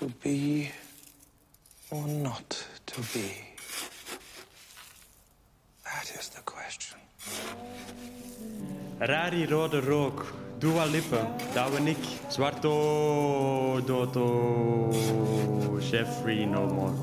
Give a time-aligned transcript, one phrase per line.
[0.00, 0.72] To be
[1.90, 3.32] or not to be?
[5.84, 6.98] That is the question.
[8.98, 10.26] Rari rode rook,
[10.58, 11.94] Dua Lippen, Douwe
[12.30, 14.90] Zwarto, Doto,
[15.80, 16.94] Jeffrey No More.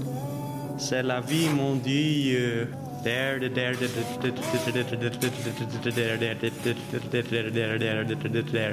[0.79, 2.68] C'est la vie, mon Dieu.
[3.04, 3.91] There, there, there, there,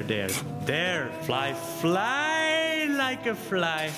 [0.02, 0.29] there,
[0.64, 2.23] there, fly, fly
[2.96, 3.90] like a fly.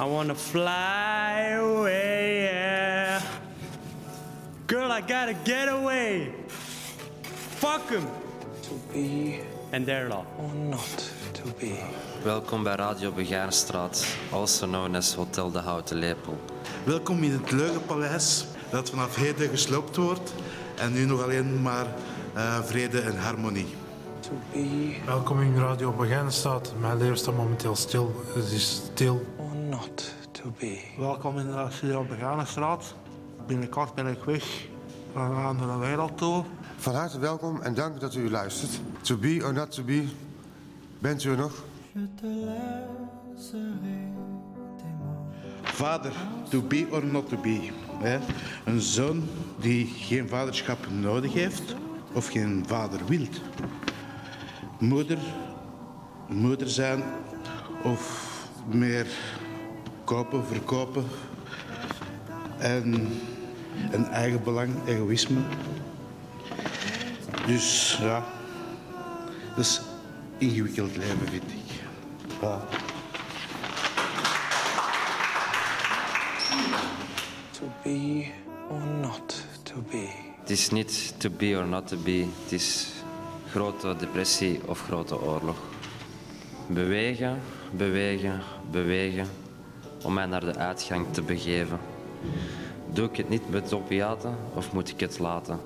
[0.00, 3.22] I wanna fly away, yeah.
[4.66, 6.30] Girl, I gotta get away.
[7.60, 8.06] Fuck him.
[8.62, 9.40] To be
[9.72, 10.24] And there law.
[10.38, 11.78] or not to be?
[12.22, 16.38] Welkom bij Radio Begaanstraat, also known as Hotel de Houten Lepel.
[16.84, 20.34] Welkom in het Leugenpaleis dat vanaf heden gesloopt wordt
[20.76, 21.86] en nu nog alleen maar
[22.34, 23.66] eh, vrede en harmonie.
[24.24, 26.72] To be Welkom in Radio Begijnenstaat.
[26.80, 28.24] Mijn leven staat momenteel stil.
[28.34, 29.26] Het is stil.
[29.36, 30.80] or not to be?
[30.98, 32.94] Welkom in de Studio Beganenstraat.
[33.46, 34.66] Binnenkort ben ik weg
[35.14, 36.44] naar een andere wereld toe.
[36.76, 38.80] Van harte welkom en dank dat u luistert.
[39.00, 40.04] To be or not to be,
[40.98, 41.64] bent u er nog?
[45.62, 46.12] Vader,
[46.48, 47.70] to be or not to be.
[47.98, 48.18] Hè?
[48.64, 49.28] Een zoon
[49.58, 51.74] die geen vaderschap nodig heeft
[52.12, 53.26] of geen vader wil.
[54.78, 55.18] Moeder,
[56.28, 57.02] moeder zijn
[57.82, 58.32] of
[58.66, 59.06] meer
[60.04, 61.04] kopen, verkopen
[62.58, 63.08] en
[63.90, 65.40] een eigen belang, egoïsme.
[67.46, 68.24] Dus ja,
[69.48, 69.80] dat is
[70.38, 71.82] ingewikkeld leven, vind ik.
[72.40, 72.66] Ja.
[77.50, 78.26] To be
[78.70, 80.08] or not to be?
[80.40, 82.93] Het is niet to be or not to be, het is
[83.54, 85.56] grote depressie of grote oorlog.
[86.66, 89.26] Bewegen, bewegen, bewegen
[90.02, 91.78] om mij naar de uitgang te begeven.
[92.92, 95.60] Doe ik het niet met opiaten of moet ik het laten?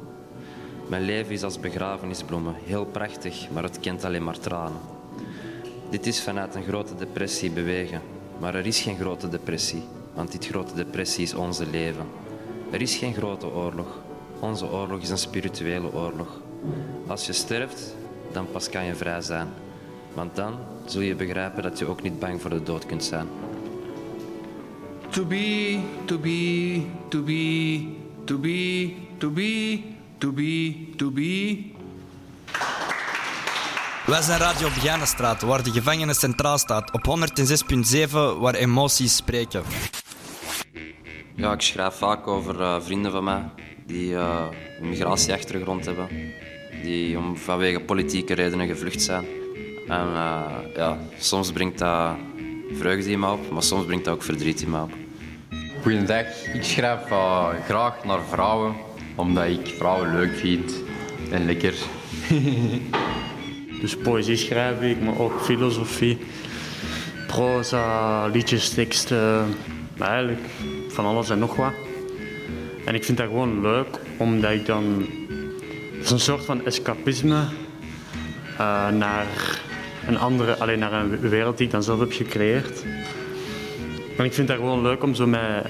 [0.89, 4.81] Mijn leven is als begrafenisbloemen, heel prachtig, maar het kent alleen maar tranen.
[5.91, 8.03] Dit is vanuit een grote depressie bewegen,
[8.39, 9.83] maar er is geen grote depressie,
[10.15, 12.07] want dit grote depressie is onze leven.
[12.71, 13.99] Er is geen grote oorlog.
[14.41, 16.47] Onze oorlog is een spirituele oorlog.
[17.07, 17.95] Als je sterft,
[18.33, 19.49] dan pas kan je vrij zijn.
[20.15, 20.55] Want dan
[20.85, 23.29] zul je begrijpen dat je ook niet bang voor de dood kunt zijn.
[25.11, 27.87] To be, to be, to be,
[28.25, 29.81] to be, to be,
[30.19, 31.65] to be, to be.
[34.07, 36.93] Wij zijn Radio Begijnenstraat, waar de gevangenen centraal staat.
[36.93, 37.19] Op
[38.07, 39.63] 106.7, waar emoties spreken.
[41.35, 43.51] Ja, ik schrijf vaak over eh, vrienden van mij
[43.87, 44.47] die eh,
[44.81, 46.09] een migratieachtergrond hebben.
[46.83, 49.25] Die om, vanwege politieke redenen gevlucht zijn.
[49.89, 50.45] En eh,
[50.77, 52.17] ja, soms brengt dat
[52.73, 54.93] vreugde in me op, maar soms brengt dat ook verdriet in me op.
[55.83, 58.75] Goedendag, ik schrijf eh, graag naar vrouwen,
[59.15, 60.75] omdat ik vrouwen leuk vind
[61.31, 61.75] en lekker.
[63.81, 66.19] Dus poëzie schrijf ik, maar ook filosofie,
[67.27, 69.55] proza, liedjes, teksten,
[69.99, 70.41] eigenlijk
[70.89, 71.73] van alles en nog wat.
[72.85, 75.07] En ik vind dat gewoon leuk, omdat ik dan...
[76.09, 77.45] Het is een soort van escapisme
[78.59, 79.27] eh, naar
[80.07, 82.85] een andere, alleen naar een wereld die ik dan zelf heb gecreëerd.
[84.17, 85.67] En ik vind dat gewoon leuk om zo met,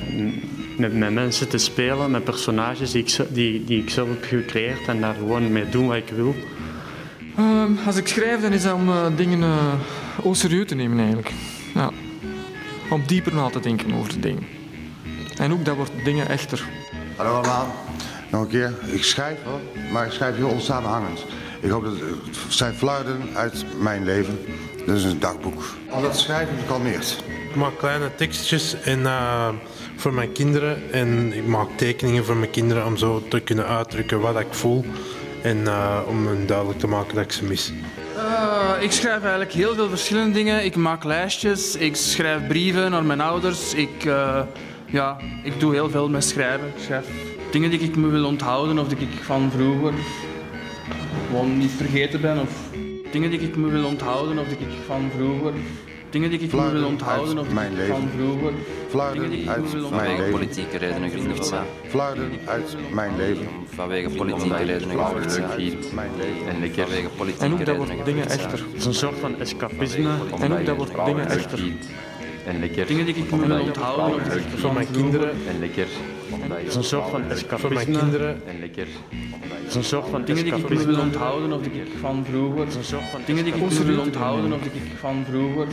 [0.77, 4.89] met, met mensen te spelen, met personages die ik, die, die ik zelf heb gecreëerd
[4.89, 6.35] en daar gewoon mee doen wat ik wil.
[7.37, 9.73] Ehm, als ik schrijf, dan is dat om eh, dingen uh,
[10.25, 11.33] au serieus te nemen eigenlijk.
[11.75, 11.91] Ja.
[12.91, 14.47] Om dieper na te denken over de dingen.
[15.39, 16.65] En ook dat wordt dingen echter.
[17.17, 17.75] Hallo allemaal.
[18.31, 18.73] Nog een keer.
[18.87, 19.61] Ik schrijf wel,
[19.93, 21.25] maar ik schrijf heel onsamenhangend.
[21.61, 22.09] Ik hoop dat het
[22.49, 24.39] zijn fluiten uit mijn leven.
[24.87, 25.63] Dit is een dagboek.
[25.91, 27.25] Al dat schrijven kalmeert.
[27.49, 29.49] Ik maak kleine tekstjes en, eh,
[29.97, 30.93] voor mijn kinderen.
[30.93, 34.85] En ik maak tekeningen voor mijn kinderen om zo te kunnen uitdrukken wat ik voel.
[35.43, 37.73] En eh, om hun duidelijk te maken dat ik ze mis.
[38.17, 40.65] Eh, ik schrijf eigenlijk heel veel verschillende dingen.
[40.65, 43.75] Ik maak lijstjes, ik schrijf brieven naar mijn ouders.
[43.75, 44.41] Ik, eh,
[44.91, 46.67] ja, ik doe heel veel met schrijven.
[46.67, 47.07] Ik schrijf
[47.51, 49.93] dingen die ik me wil onthouden of die ik van vroeger
[51.27, 52.41] gewoon niet vergeten ben.
[52.41, 52.51] Of
[53.13, 55.53] dingen die ik me wil onthouden of die ik van vroeger...
[56.11, 57.95] Dingen die ik me wil onthouden of die mijn ik leven.
[57.95, 58.53] van vroeger...
[58.89, 60.31] Fluiten Dingen die ik uit me wil mijn Vanwege leven.
[60.31, 61.65] politieke redenen gevlucht zijn.
[61.89, 63.47] Fluiten uit mijn leven.
[63.75, 65.35] Vanwege politieke ik redenen gevlucht
[66.17, 66.49] leven.
[66.49, 66.87] en lekker.
[66.87, 68.59] Vanwege politieke En ook dat wordt redenen dingen echter.
[68.59, 70.11] Het is een soort van escapisme.
[70.41, 71.59] En ook ik dat wordt dingen echter.
[72.47, 72.87] En lekker.
[72.87, 75.11] Dingen die ik me wil onthouden Voor van mijn vroeger...
[75.11, 75.87] kinderen en lekker.
[76.49, 77.59] Het is een soort van escapisme.
[77.59, 78.41] Voor mijn kinderen.
[78.47, 78.87] En lekker.
[79.69, 82.25] Het is een soort van Dingen die ik me wil onthouden of die ik van
[82.31, 82.61] vroeger.
[82.61, 85.25] Het is een soort van Dingen die ik me wil onthouden of die ik van
[85.29, 85.67] vroeger.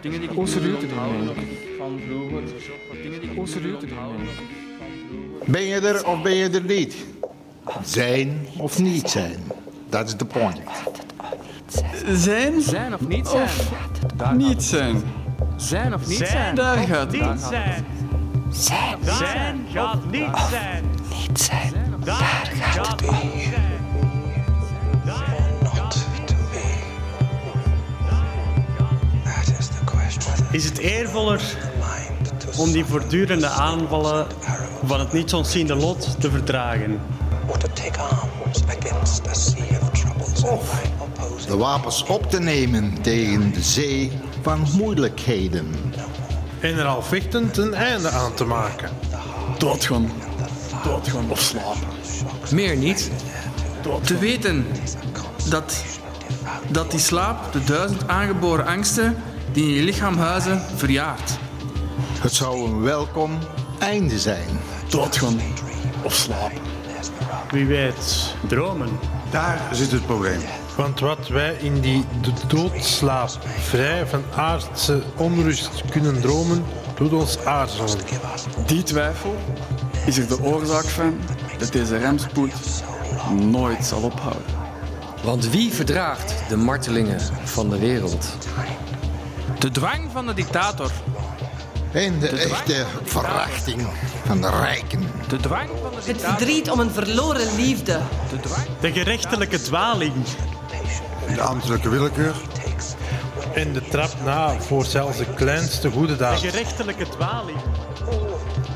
[0.00, 2.42] Dingen die ik me wil onthouden of die ik van vroeger.
[3.02, 5.52] Dingen die ik me wil onthouden of die ik van vroeger.
[5.52, 6.96] Ben je er of ben je er niet?
[7.84, 9.36] Zijn of niet zijn?
[9.88, 10.58] Dat is de point.
[12.12, 13.48] Zijn Zijn of niet zijn?
[14.22, 15.02] of niet zijn?
[15.56, 16.54] Zijn of niet zijn?
[16.54, 17.30] Daar gaat het.
[17.30, 17.86] Niet zijn.
[18.50, 18.98] Zijn.
[19.02, 20.84] Zijn gaat niet zijn.
[21.10, 21.72] Niet zijn.
[22.04, 23.72] Daar gaat zijn.
[25.04, 26.04] That
[30.50, 31.42] is het eervoller
[32.56, 34.26] om die voortdurende aanvallen
[34.84, 37.00] van het niet ontziende lot te verdragen?
[40.42, 44.12] of De wapens op te nemen tegen de zee
[44.44, 45.74] van moeilijkheden.
[46.60, 48.90] En er al vechtend een einde aan te maken.
[49.58, 50.10] Doodgaan.
[50.84, 51.88] Doodgaan of slapen.
[52.50, 53.10] Meer niet.
[54.02, 54.66] Te weten
[55.48, 55.84] dat,
[56.68, 59.16] dat die slaap de duizend aangeboren angsten
[59.52, 61.38] die in je lichaam huizen verjaart.
[62.20, 63.38] Het zou een welkom
[63.78, 64.48] einde zijn.
[64.88, 65.40] Doodgaan
[66.02, 66.60] of slapen.
[67.50, 68.88] Wie weet, dromen.
[69.30, 70.40] Daar zit het probleem.
[70.76, 76.64] Want wat wij in die de doodslaap vrij van aardse onrust kunnen dromen,
[76.96, 77.98] doet ons aarzelen.
[78.66, 79.34] Die twijfel
[80.06, 81.18] is er de oorzaak van
[81.58, 82.52] dat deze remspoed
[83.40, 84.44] nooit zal ophouden.
[85.22, 88.36] Want wie verdraagt de martelingen van de wereld?
[89.58, 90.90] De dwang van de dictator.
[91.92, 93.86] En de echte verachting
[94.24, 95.10] van de rijken.
[95.28, 96.36] De dwang van de Het dictator.
[96.36, 98.00] verdriet om een verloren liefde.
[98.30, 98.66] De dwang.
[98.80, 100.12] De gerechtelijke dwaling.
[101.28, 102.34] De ambtelijke willekeur.
[103.54, 106.38] En de trap na voor zelfs de kleinste goede De daad.
[106.38, 107.58] gerechtelijke dwaling.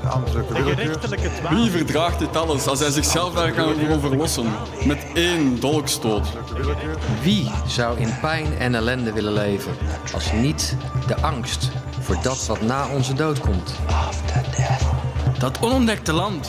[0.03, 0.99] De ambtelijke De willekeur.
[1.51, 4.47] Wie verdraagt dit alles als hij zichzelf daar kan gewoon verlossen?
[4.85, 6.27] Met één dolkstoot.
[7.23, 9.73] Wie zou in pijn en ellende willen leven
[10.15, 11.71] als niet de angst
[12.01, 13.73] voor dat wat na onze dood komt?
[15.39, 16.49] Dat onontdekte land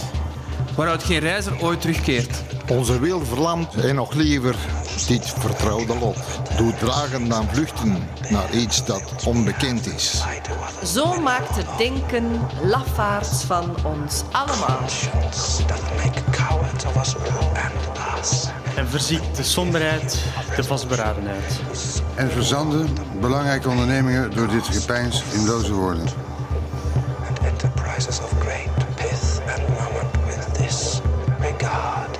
[0.75, 2.43] waaruit geen reiziger ooit terugkeert.
[2.69, 4.55] Onze wil verlamt en nog liever
[5.07, 6.17] dit vertrouwde lot.
[6.57, 10.23] Doet dragen dan vluchten naar iets dat onbekend is.
[10.83, 14.79] Zo maakt het denken lafaards van ons allemaal.
[18.75, 20.23] En verziekt de somberheid,
[20.55, 21.59] de vastberadenheid.
[22.15, 22.87] En verzanden
[23.19, 26.07] belangrijke ondernemingen door dit gepeins in loze woorden.
[27.27, 31.01] and enterprises of great pith and moment with this
[31.39, 32.13] regard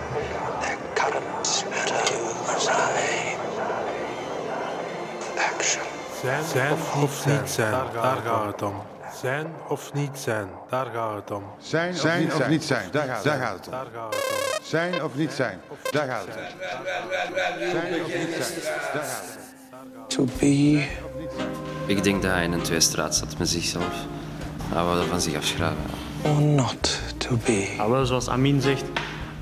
[0.61, 2.17] their currents to
[2.65, 3.39] arrive
[5.37, 5.83] action
[6.21, 8.73] Zijn, zijn of niet zijn, daar gaat het om.
[9.21, 11.43] Zijn of niet zijn, daar gaat het om.
[11.59, 13.71] Zijn, zijn of niet zijn, daar gaat, daar gaat het om.
[13.71, 14.23] Daar gaat het
[14.59, 14.63] om.
[14.63, 15.59] Zijn of niet zijn,
[15.91, 16.41] daar gaat het om.
[17.71, 19.37] Zijn of niet zijn, daar gaat het
[19.97, 20.07] om.
[20.07, 20.87] to be
[21.85, 23.93] Ik denk dat hij in een tweestraat zat met zichzelf.
[24.63, 25.83] Hij wou dat van zich afschrijven.
[26.23, 27.75] or not to be.
[27.77, 28.83] Ah, wel, zoals Amin zegt,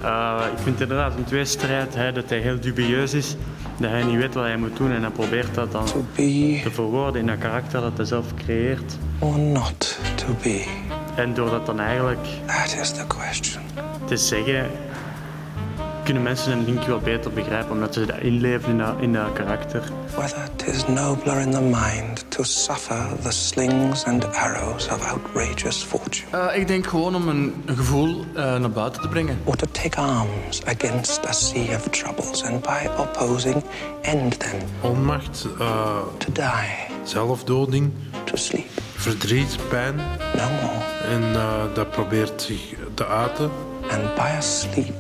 [0.02, 3.36] eh, ik vind inderdaad een tweestrijd hè, dat hij heel dubieus is.
[3.80, 5.86] Dat hij niet weet wat hij moet doen en hij probeert dat dan
[6.16, 8.98] te verwoorden in een karakter dat hij zelf creëert.
[9.20, 10.66] or not to be.
[11.16, 13.64] En door dat dan eigenlijk That is the question.
[14.06, 14.66] te zeggen,
[16.08, 19.34] kunnen mensen een linkje wel beter begrijpen omdat ze dat inleven in dat, in dat
[19.34, 19.82] karakter.
[20.16, 25.84] Whether it is nobler in the mind to suffer the slings and arrows of outrageous
[25.84, 29.38] fortune, Eh, ik denk gewoon om een, een gevoel eh, naar buiten te brengen.
[29.44, 33.64] or to take arms against a sea of troubles and by opposing
[34.02, 37.92] end them, Onmacht, eh, to die, zelfdoding,
[38.24, 39.96] to sleep, verdriet, pijn.
[40.36, 41.14] no more.
[41.16, 42.62] En eh, dat probeert zich
[42.94, 43.50] te uiten
[43.92, 44.94] And by a sleep,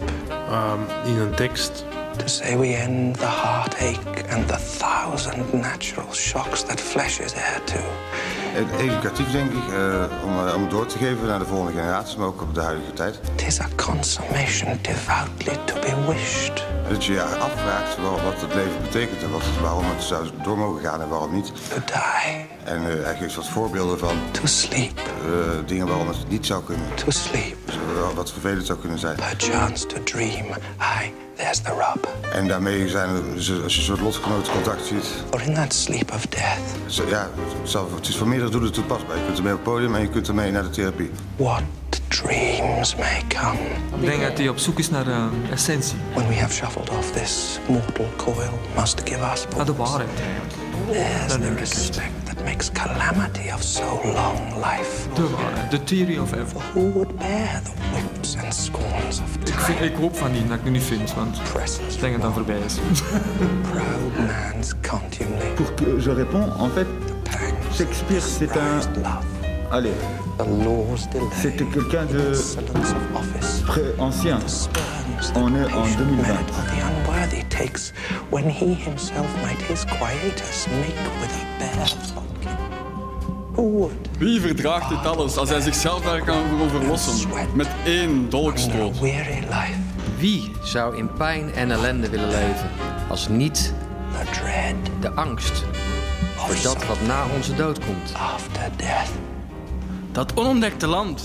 [0.49, 1.85] ehm, in een tekst.
[2.17, 7.61] to say we end the heartache and the thousand natural shocks that flesh is heir
[7.65, 7.81] to.
[8.79, 12.27] Educatief denk ik, eh, om, eh, om door te geven naar de volgende generaties, maar
[12.27, 13.19] ook op de huidige tijd.
[13.35, 16.76] Tis a consummation devoutly to be wished.
[16.89, 20.57] Dat je je afvraagt wel wat het leven betekent en wat, waarom het zou door
[20.57, 21.45] mogen gaan en waarom niet.
[21.45, 25.31] To die, En eh, hij geeft wat voorbeelden van to sleep, eh,
[25.65, 26.85] dingen waarom het niet zou kunnen.
[26.95, 27.55] to sleep.
[27.65, 29.15] Dus, eh, wat vervelend zou kunnen zijn.
[29.15, 30.45] Perchance to dream.
[30.77, 32.07] Aye, there's the rub.
[32.33, 35.05] En daarmee zijn er, dus als je een soort lotgenotencontact ziet.
[35.31, 37.29] Or in that sleep of death, zo- ja,
[37.61, 39.17] het, zal- het is voor meerdere doelen toepasbaar.
[39.17, 41.11] Je kunt ermee op het podium en je kunt ermee naar de therapie.
[41.35, 41.61] what
[42.07, 43.59] dreams may come
[44.01, 45.97] Ik denk dat hij op zoek is naar eh, essentie.
[46.13, 50.09] when we have shuffled off this mortal coil must give us Naar de waarheid.
[50.91, 55.07] There's the respect that makes calamity of so long life.
[55.13, 56.61] De waarheid, the theory of ever.
[56.73, 60.57] Who would bear the whips and scorns of Ik, vind, ik hoop van niet dat
[60.57, 62.75] ik nu niet vind, want ik denk dat dat voorbij is.
[63.71, 65.53] proud man's contumely?
[65.55, 66.87] Pour que je réponds, en fait,
[67.73, 69.46] Shakespeare, c'est un.
[69.69, 69.91] Allez.
[71.31, 72.33] C'était quelqu'un de.
[73.65, 74.39] très ancien.
[75.35, 76.35] On est en 2020.
[76.45, 77.91] The unworthy takes
[78.29, 82.57] when he himself might his quietus make with a bare bodkin.
[83.55, 83.91] Who would?
[84.19, 87.29] Wie verdraagt dit alles als hij zichzelf daar kan voor verlossen?
[87.53, 88.99] Met één dolkstoot.
[90.17, 92.69] Wie zou in pijn en ellende willen leven
[93.09, 93.73] als niet
[94.99, 95.63] de angst
[96.35, 98.13] voor dat wat na onze dood komt?
[98.13, 99.26] After death.
[100.17, 101.23] Dat onontdekte land.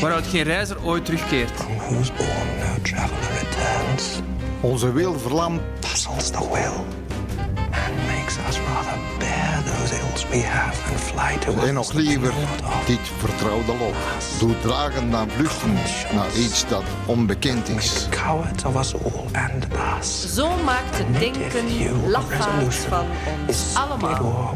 [0.00, 1.52] Waaruit geen reiziger ooit terugkeert.
[4.60, 5.60] Onze wil verlamt.
[5.80, 6.84] Puzzles the will.
[7.56, 12.32] And makes us rather bear those ills we have and fly to En nog liever
[12.86, 13.94] dit vertrouwde lot.
[14.38, 15.72] Doe dragen dan vluchten
[16.14, 18.06] naar iets dat onbekend is.
[18.10, 19.66] Cowards of us all and
[19.98, 20.34] us.
[20.34, 23.06] Zo maakt het denken lafaards van
[23.46, 24.54] ons allemaal.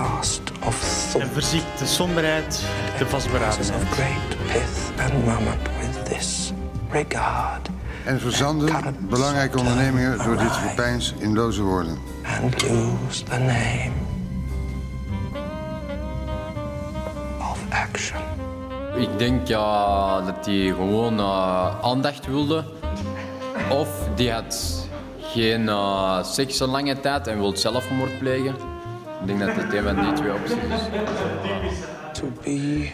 [0.00, 1.26] Cast of thought.
[1.26, 2.64] En verziekt de somberheid,
[2.98, 3.70] de vastberadenheid.
[3.74, 6.52] of great pith and moment with this
[6.90, 7.68] regard.
[8.04, 11.98] En verzanden belangrijke ondernemingen door dit gepeins in loze woorden.
[12.42, 13.92] And lose the name
[17.38, 18.20] of action.
[18.96, 22.64] Ik denk ja, dat hij gewoon eh, aandacht wilde.
[23.70, 24.88] Of die had
[25.20, 28.69] geen eh, seks een lange tijd en wil zelfmoord plegen.
[29.20, 30.80] Ik denk dat het een van die twee opties is.
[32.12, 32.90] To be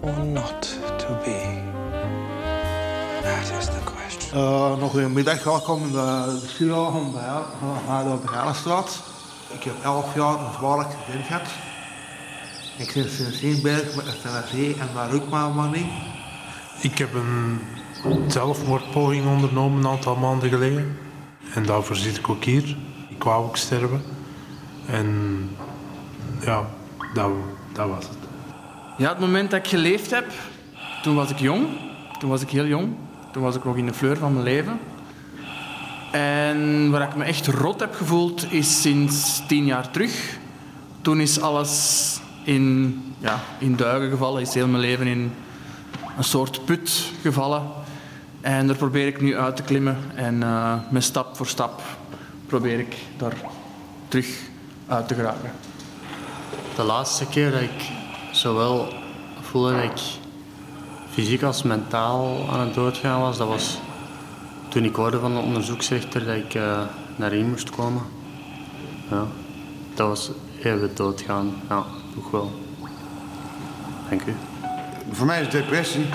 [0.00, 1.62] or not to be?
[3.22, 4.38] That is the question.
[4.38, 7.12] Uh, nog een middag welkom in de studio van
[8.10, 9.02] de Begalenstraat.
[9.48, 11.48] Ik heb 11 jaar een zwaarlijk gezin gehad.
[12.76, 15.90] Ik zit sindsdien bezig met de TNC en de rugmaanbehandeling.
[16.80, 17.60] Ik heb een
[18.26, 20.98] zelfmoordpoging ondernomen een aantal maanden geleden.
[21.54, 22.76] En daarvoor zit ik ook hier.
[23.08, 24.19] Ik wou ook sterven.
[24.90, 25.48] En
[26.40, 26.66] ja,
[27.14, 27.30] dat,
[27.72, 28.16] dat was het.
[28.96, 30.26] Ja, het moment dat ik geleefd heb,
[31.02, 31.66] toen was ik jong.
[32.18, 32.94] Toen was ik heel jong.
[33.32, 34.78] Toen was ik nog in de fleur van mijn leven.
[36.12, 40.38] En waar ik me echt rot heb gevoeld, is sinds tien jaar terug.
[41.00, 45.32] Toen is alles in, ja, in duigen gevallen, is heel mijn leven in
[46.16, 47.62] een soort put gevallen.
[48.40, 49.96] En daar probeer ik nu uit te klimmen.
[50.14, 51.82] En eh, met stap voor stap
[52.46, 53.34] probeer ik daar
[54.08, 54.48] terug
[54.90, 55.50] uit te geraken.
[56.76, 57.90] De laatste keer dat ik
[58.32, 58.88] zowel
[59.40, 60.00] voelde dat ik
[61.10, 63.78] fysiek als mentaal aan het doodgaan was, dat was
[64.68, 66.80] toen ik hoorde van de onderzoeksrechter dat ik eh,
[67.16, 68.02] naar hier moest komen.
[69.10, 69.26] Ja,
[69.94, 70.30] dat was
[70.62, 71.54] even doodgaan.
[71.68, 72.50] Ja, toch wel.
[74.08, 74.34] Dank u.
[75.10, 76.06] Voor mij is depressie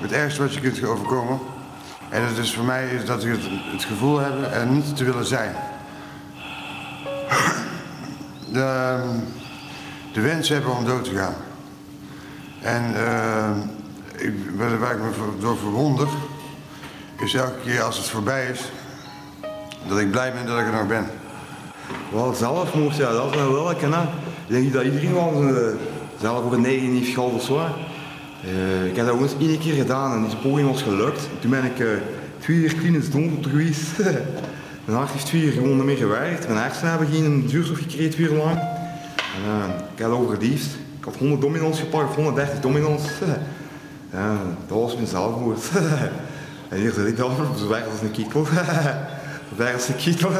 [0.00, 1.38] het ergste wat je kunt overkomen.
[2.08, 5.04] En dat is voor mij is dat ik het, het gevoel heb er niet te
[5.04, 5.54] willen zijn.
[8.52, 8.96] De,
[10.12, 11.34] de wens hebben om dood te gaan.
[12.60, 13.50] En eh,
[14.16, 16.08] ik, waar ik me door verwonder,
[17.18, 18.60] is elke keer als het voorbij is,
[19.88, 21.06] dat ik blij ben dat ik er nog ben.
[22.12, 24.08] Wel, zelfmoord, ja, dat is wel kennen.
[24.46, 25.74] Ik denk dat iedereen wel uh,
[26.20, 27.58] zelf op een neiging heeft gehad of zo.
[28.44, 31.28] Eh, ik heb dat eens één keer gedaan en die poging was gelukt.
[31.40, 31.86] Toen ben ik eh,
[32.38, 33.90] twee uur klinisch donker geweest.
[34.92, 36.48] Hart heeft uur gewoon meer gewerkt.
[36.48, 38.58] Mijn hersenen hebben geen zuurstof gekregen twee uur lang.
[38.58, 40.74] En, eh, ik overleefd.
[40.98, 43.02] Ik had 100 domino's gepakt, of 130 domino's.
[44.68, 45.70] dat was mijn zelfmoord.
[46.68, 48.44] en hier zit ik dan, zo weg als een kietel.
[49.48, 50.30] zo weg als een kietel.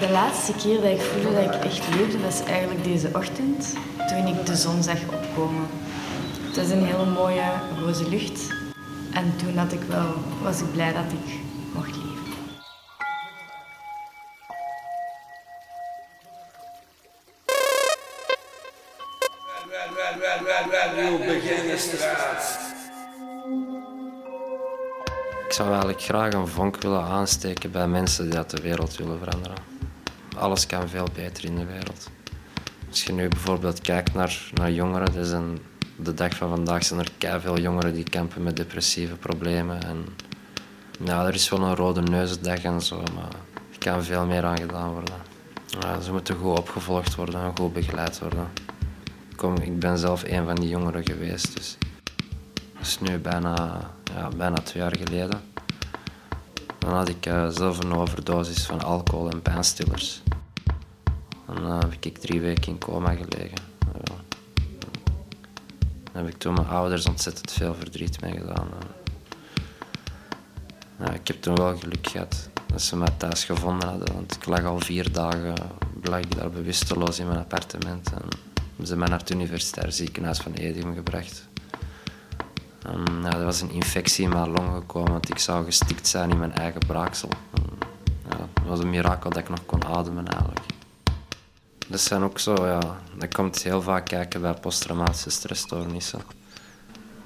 [0.00, 3.72] De laatste keer dat ik voelde dat ik echt leefde, was eigenlijk deze ochtend,
[4.08, 5.66] toen ik de zon zag opkomen.
[6.46, 7.50] Het was een hele mooie
[7.80, 8.52] roze lucht.
[9.12, 11.38] En toen had ik wel, was ik blij dat ik
[21.74, 21.80] Ik
[25.48, 29.56] zou eigenlijk graag een vonk willen aansteken bij mensen die de wereld willen veranderen.
[30.36, 32.10] Alles kan veel beter in de wereld.
[32.90, 35.58] Als je nu bijvoorbeeld kijkt naar, naar jongeren, dus een,
[35.96, 39.82] de dag van vandaag zijn er veel jongeren die kampen met depressieve problemen.
[39.82, 40.06] En,
[41.06, 43.32] er is wel een rode neusdag en zo, maar
[43.72, 45.14] er kan veel meer aan gedaan worden.
[45.80, 48.63] Ja, ze moeten goed opgevolgd worden en goed begeleid worden.
[49.36, 51.78] Kom, ik ben zelf een van die jongeren geweest, dus
[52.72, 53.80] dat is nu bijna,
[54.14, 55.40] ja, bijna twee jaar geleden.
[56.78, 60.22] Dan had ik uh, zelf een overdosis van alcohol en pijnstillers.
[61.46, 63.58] Dan uh, heb ik drie weken in coma gelegen.
[63.86, 64.16] Uh,
[66.12, 68.68] dan heb ik toen mijn ouders ontzettend veel verdriet mee gedaan.
[71.14, 74.14] ik heb toen wel geluk gehad dat ze mij thuis gevonden hadden.
[74.14, 75.54] Want ik lag al vier dagen
[76.02, 78.12] lag daar bewusteloos in mijn appartement.
[78.12, 78.28] En
[78.82, 81.48] ze mij naar het universitair ziekenhuis van Edum gebracht.
[82.86, 86.38] En, er was een infectie in mijn long gekomen, want ik zou gestikt zijn in
[86.38, 87.28] mijn eigen braaksel.
[88.30, 90.60] ja, het was een mirakel dat ik nog kon ademen eigenlijk.
[91.88, 96.20] Dat zijn ook zo, ja, dat komt heel vaak kijken bij posttraumatische stressstoornissen.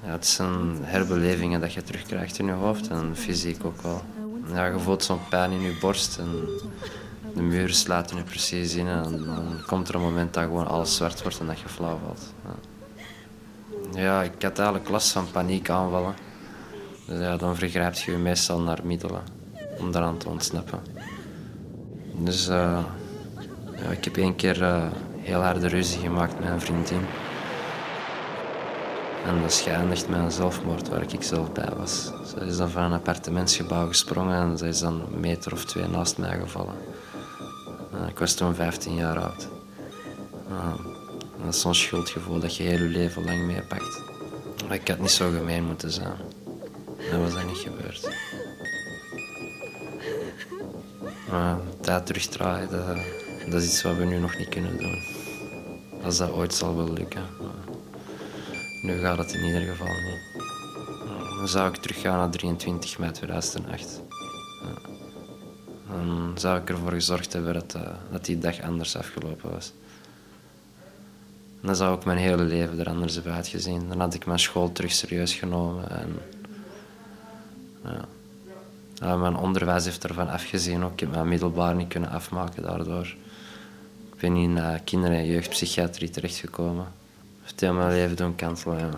[0.03, 4.01] Ja, het zijn herbelevingen dat je terugkrijgt in je hoofd en fysiek ook wel.
[4.53, 6.47] Ja, je voelt zo'n pijn in je borst en
[7.39, 10.95] de muren sluiten je precies in en dan komt er een moment dat gewoon alles
[10.95, 12.33] zwart wordt en dat je flauw valt.
[13.93, 14.21] Ja.
[14.21, 16.13] Ik had eigenlijk last van paniekaanvallen.
[17.05, 19.21] Dus ja, dan vergrijp je je meestal naar middelen
[19.77, 20.79] om daaraan te ontsnappen.
[22.13, 22.79] Dus uh,
[23.75, 24.83] ja, ik heb één keer uh,
[25.17, 27.05] heel harde ruzie gemaakt met een vriendin.
[29.25, 32.11] En dat geëindigd met een zelfmoord waar ik zelf bij was.
[32.25, 35.87] Ze is dan van een appartementsgebouw gesprongen en ze is dan een meter of twee
[35.87, 36.75] naast mij gevallen.
[37.99, 39.47] Uh, ik was toen 15 jaar oud.
[41.43, 44.01] Dat is zo'n schuldgevoel dat je heel je leven lang meepakt.
[44.69, 46.17] Ik had niet zo gemeen moeten zijn.
[47.11, 48.09] Dat was dat niet gebeurd.
[51.29, 52.69] Maar tijd terugdraaien,
[53.49, 55.03] dat, is iets wat we nu nog niet kunnen doen.
[56.03, 57.23] Als dat ooit zal wel lukken.
[58.81, 60.43] Nu gaat het in ieder geval niet.
[61.37, 64.01] Dan zou ik teruggaan naar 23 mei 2008.
[65.91, 67.81] Dan zou ik ervoor gezorgd hebben dat, eh,
[68.11, 69.73] dat die dag anders afgelopen was
[71.61, 73.87] dan zou ik mijn hele leven er anders hebben uitgezien.
[73.89, 75.89] Dan had ik mijn school terug serieus genomen.
[75.89, 76.15] En,
[78.99, 79.15] ja.
[79.15, 80.83] mijn onderwijs heeft ervan afgezien.
[80.83, 80.91] Ook.
[80.91, 83.15] Ik heb mijn middelbaar niet kunnen afmaken daardoor.
[84.13, 86.87] Ik ben in uh, kinder- en jeugdpsychiatrie terechtgekomen.
[87.41, 88.89] Heeft heel mijn leven doen kantelen, ja.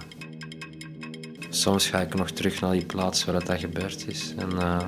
[1.50, 4.34] Soms ga ik nog terug naar die plaats waar dat gebeurd is.
[4.38, 4.82] En, uh,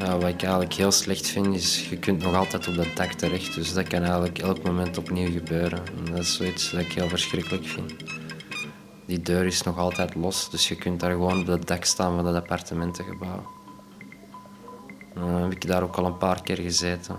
[0.00, 3.12] ja, wat ik eigenlijk heel slecht vind, is je kunt nog altijd op dat dak
[3.12, 3.54] terecht.
[3.54, 5.78] Dus dat kan eigenlijk elk moment opnieuw gebeuren.
[5.78, 7.92] En dat is zoiets dat ik heel verschrikkelijk vind.
[9.06, 12.14] Die deur is nog altijd los, dus je kunt daar gewoon op dat dak staan
[12.14, 13.46] van dat appartementengebouw.
[15.14, 17.16] dan heb ik daar ook al een paar keer gezeten.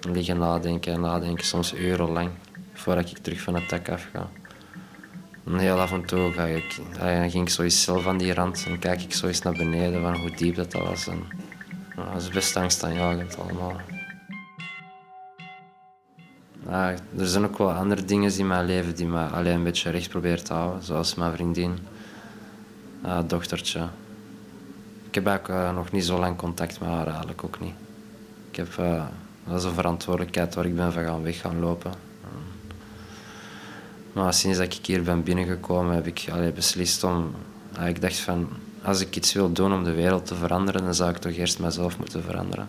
[0.00, 2.30] Liggen nadenken en nadenken, soms urenlang,
[2.72, 4.30] voordat ik terug van het dak afga.
[5.46, 8.64] En heel af en toe ga ik, dan ging ik zo zelf aan die rand
[8.66, 11.06] en kijk ik zo eens naar beneden van hoe diep dat, dat was.
[11.06, 11.22] En
[11.94, 13.76] dat is best angstaanjagend allemaal.
[16.68, 19.90] Ja, er zijn ook wel andere dingen in mijn leven die me alleen een beetje
[19.90, 20.82] recht proberen te houden.
[20.82, 21.78] Zoals mijn vriendin,
[23.04, 23.88] uh, dochtertje.
[25.08, 27.74] Ik heb eigenlijk uh, nog niet zo lang contact met haar, eigenlijk ook niet.
[28.50, 29.04] Ik heb, uh,
[29.44, 31.92] dat is een verantwoordelijkheid waar ik ben van gaan weg gaan lopen.
[34.12, 37.34] Maar sinds dat ik hier ben binnengekomen heb ik allee, beslist om...
[37.86, 38.48] ik dacht van,
[38.84, 41.58] als ik iets wil doen om de wereld te veranderen, dan zou ik toch eerst
[41.58, 42.68] mezelf moeten veranderen.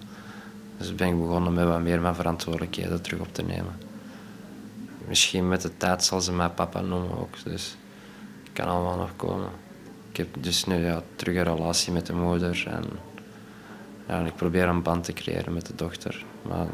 [0.77, 3.77] Dus ben ik begonnen met wat meer mijn verantwoordelijkheden terug op te nemen.
[5.07, 7.77] Misschien met de tijd zal ze mij papa noemen ook, dus
[8.43, 9.49] het kan allemaal nog komen.
[10.09, 12.83] Ik heb dus nu ja, terug een relatie met de moeder en
[14.07, 16.25] ja, ik probeer een band te creëren met de dochter.
[16.41, 16.65] Maar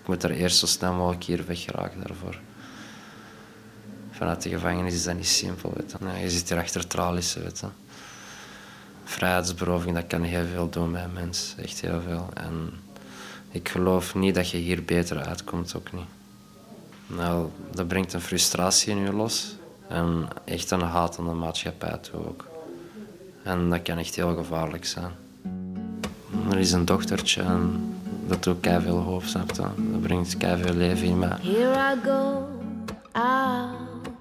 [0.00, 2.38] ik moet er eerst zo snel mogelijk hier weggeraken daarvoor.
[4.10, 5.72] Vanuit de gevangenis is dat niet simpel.
[5.76, 6.30] Weet je.
[6.30, 7.34] zit hier achter tralies.
[7.34, 7.64] Weet
[9.10, 11.54] vrijheidsberoving, dat kan heel veel doen bij een mens.
[11.62, 12.28] Echt heel veel.
[12.34, 12.70] En
[13.50, 16.08] ik geloof niet dat je hier beter uitkomt, ook niet.
[17.06, 19.54] Nou, dat brengt een frustratie in je los.
[19.88, 22.48] En echt een haat aan de maatschappij toe ook.
[23.42, 25.12] En dat kan echt heel gevaarlijk zijn.
[26.50, 27.94] Er is een dochtertje en
[28.26, 29.62] dat doet kei veel snap je?
[29.62, 31.36] Dat brengt kei veel leven in mij.
[31.42, 32.48] Here I go,
[33.12, 33.70] out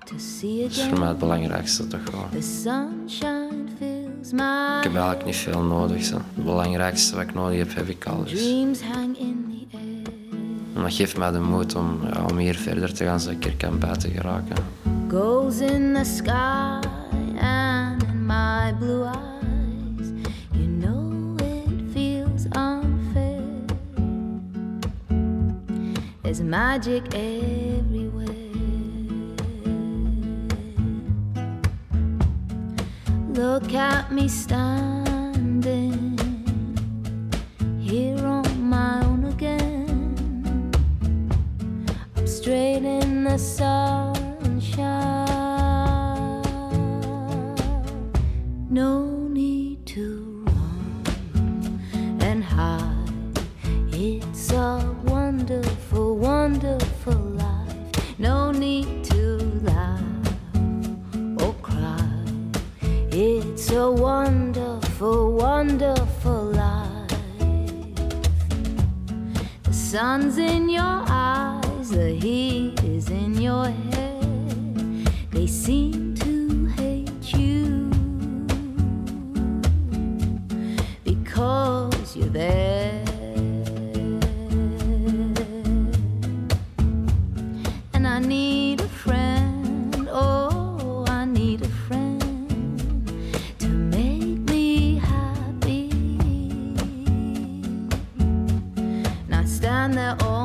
[0.06, 2.30] to see Dat is voor mij het belangrijkste toch gewoon.
[4.32, 6.04] Ik heb eigenlijk niet veel nodig.
[6.04, 6.16] Zo.
[6.16, 8.24] Het belangrijkste wat ik nodig heb, heb ik al.
[8.24, 8.52] Dus.
[10.76, 13.46] En dat geeft mij de moed om, ja, om hier verder te gaan, zodat ik
[13.46, 14.56] er kan buiten geraken.
[15.10, 16.80] Goes in the sky
[17.42, 20.08] and in my blue eyes.
[20.52, 23.42] You know it feels unfair.
[26.22, 27.79] There's magic everywhere.
[33.70, 34.99] Look at me standing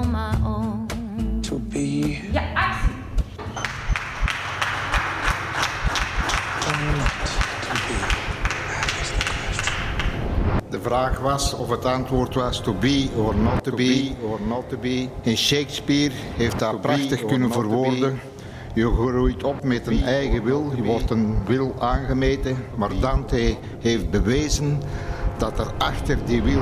[0.05, 1.41] on my own.
[1.43, 2.93] To be Ja, actie!
[6.67, 7.27] or not
[7.67, 7.97] to be.
[8.69, 10.71] That is the question.
[10.71, 14.15] De vraag was of het antwoord was to be or not to be.
[14.23, 15.09] Or not to be.
[15.23, 18.21] En Shakespeare heeft dat prachtig kunnen verwoorden.
[18.75, 22.57] Je groeit op met een eigen wil, je wordt een wil aangemeten.
[22.77, 24.81] Maar Dante heeft bewezen
[25.39, 26.61] dat er achter die wil,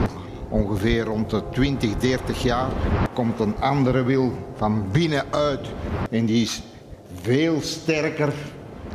[0.53, 2.71] ongeveer rond de 20, 30 jaar,
[3.15, 5.67] komt een andere wil van binnenuit.
[6.11, 6.63] En die is
[7.23, 8.33] veel sterker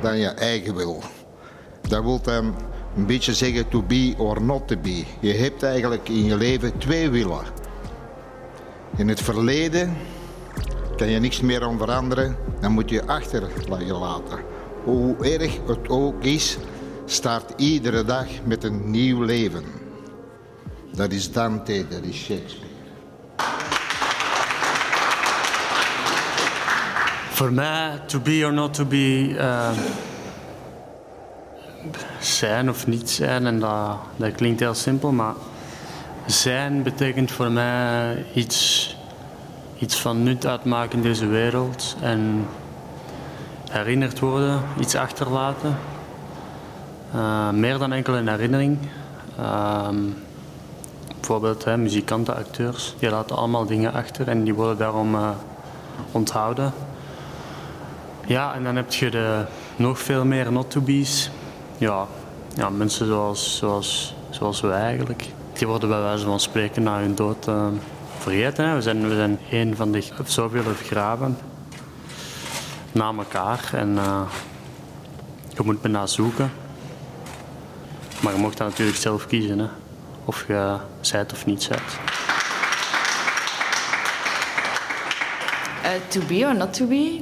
[0.01, 1.01] dan je eigen wil.
[1.81, 2.55] Dat wil dan
[2.95, 5.03] een beetje zeggen to be or not to be.
[5.19, 7.41] Je hebt eigenlijk in je leven twee willen.
[8.95, 9.97] In het verleden
[10.95, 13.47] kan je niks meer aan veranderen, dan moet je achter
[13.85, 14.39] je laten.
[14.83, 16.57] Hoe erg het ook is,
[17.05, 19.86] start iedere dag met een nieuw leven.
[20.97, 22.73] Dat is Dante, dat is Shakespeare.
[27.29, 29.69] Voor mij, to be or not to be, eh,
[32.19, 35.33] zijn of niet zijn, en dat, dat klinkt heel simpel, maar
[36.25, 38.95] zijn betekent voor mij iets,
[39.79, 42.47] iets van nut uitmaken in deze wereld en
[43.69, 45.77] herinnerd worden, iets achterlaten.
[47.13, 48.77] Eh, meer dan enkel een herinnering.
[49.37, 49.97] Ehm,
[51.27, 55.29] bijvoorbeeld hè, muzikanten, acteurs, die laten allemaal dingen achter en die worden daarom eh,
[56.11, 56.73] onthouden.
[58.25, 61.29] Ja, en dan heb je de nog veel meer not-to-be's.
[61.77, 62.05] Ja,
[62.55, 65.25] ja, mensen zoals, zoals, zoals wij eigenlijk.
[65.53, 67.67] Die worden bij wijze van spreken na hun dood eh,
[68.17, 68.75] vergeten.
[68.75, 71.37] We, zijn, we zijn een van de zoveel begraven.
[72.91, 73.69] Na elkaar.
[73.73, 74.21] En eh,
[75.49, 76.51] je moet me zoeken.
[78.21, 79.59] Maar je mocht dat natuurlijk zelf kiezen.
[79.59, 79.67] Hè.
[80.27, 81.99] Of je zijt of niet zijt.
[85.83, 87.21] Eh, to be or not to be,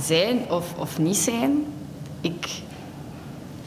[0.00, 1.64] zijn of, of niet zijn.
[2.20, 2.48] Ik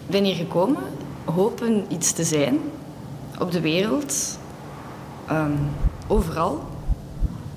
[0.07, 0.83] ben hier gekomen,
[1.23, 2.59] hopen iets te zijn
[3.39, 4.39] op de wereld,
[5.27, 5.51] ehm,
[6.07, 6.63] overal,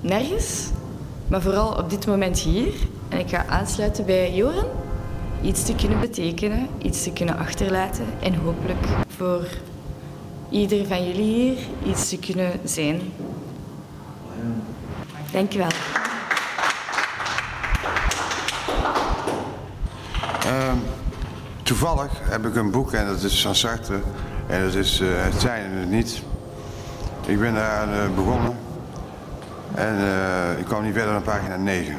[0.01, 0.69] nergens,
[1.27, 2.73] maar vooral op dit moment hier.
[3.09, 4.67] En ik ga aansluiten bij Joran,
[5.41, 9.47] iets te kunnen betekenen, iets te kunnen achterlaten en hopelijk voor
[10.49, 13.01] ieder van jullie hier iets te kunnen zijn.
[15.31, 15.67] Dank je wel.
[20.45, 20.77] Ehm,
[21.63, 23.99] toevallig heb ik een boek en dat is van Sartre.
[24.47, 26.21] En dat is eh, Het zijn en het niet.
[27.25, 28.57] Ik ben daar aan begonnen.
[29.75, 31.95] En eh, ik kwam niet verder dan pagina 9.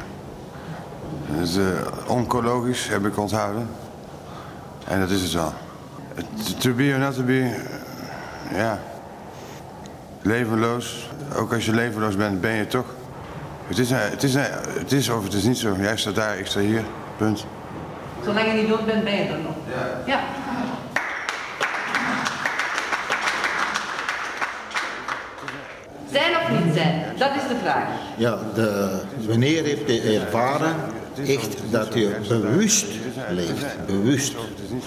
[1.39, 1.65] Dus eh,
[2.07, 3.69] oncologisch heb ik onthouden.
[4.85, 5.53] En dat is het wel.
[6.59, 7.80] To be or not to be, eh,
[8.55, 8.79] ja.
[10.23, 11.09] Levenloos.
[11.37, 12.87] Ook als je levenloos bent, ben je toch.
[13.67, 15.77] Het is, het is, het is of het is niet zo.
[15.79, 16.83] Jij staat daar, ik sta hier.
[17.17, 17.47] Punt.
[18.25, 19.55] Zolang je niet dood bent, ben je er nog.
[20.07, 20.21] Ja.
[26.13, 27.03] Zijn of niet zijn?
[27.17, 27.85] Dat is de vraag.
[28.17, 30.75] Ja, de, wanneer heb je ervaren
[31.27, 32.87] echt dat je bewust
[33.31, 33.87] leeft?
[33.87, 34.35] Bewust.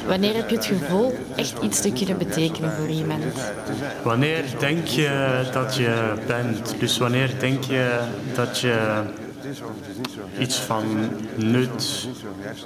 [0.07, 3.23] Wanneer heb je het gevoel echt iets te kunnen betekenen voor iemand?
[4.03, 6.75] Wanneer denk je dat je bent?
[6.79, 7.99] Dus wanneer denk je
[8.35, 9.01] dat je
[10.39, 10.83] iets van
[11.35, 12.07] nut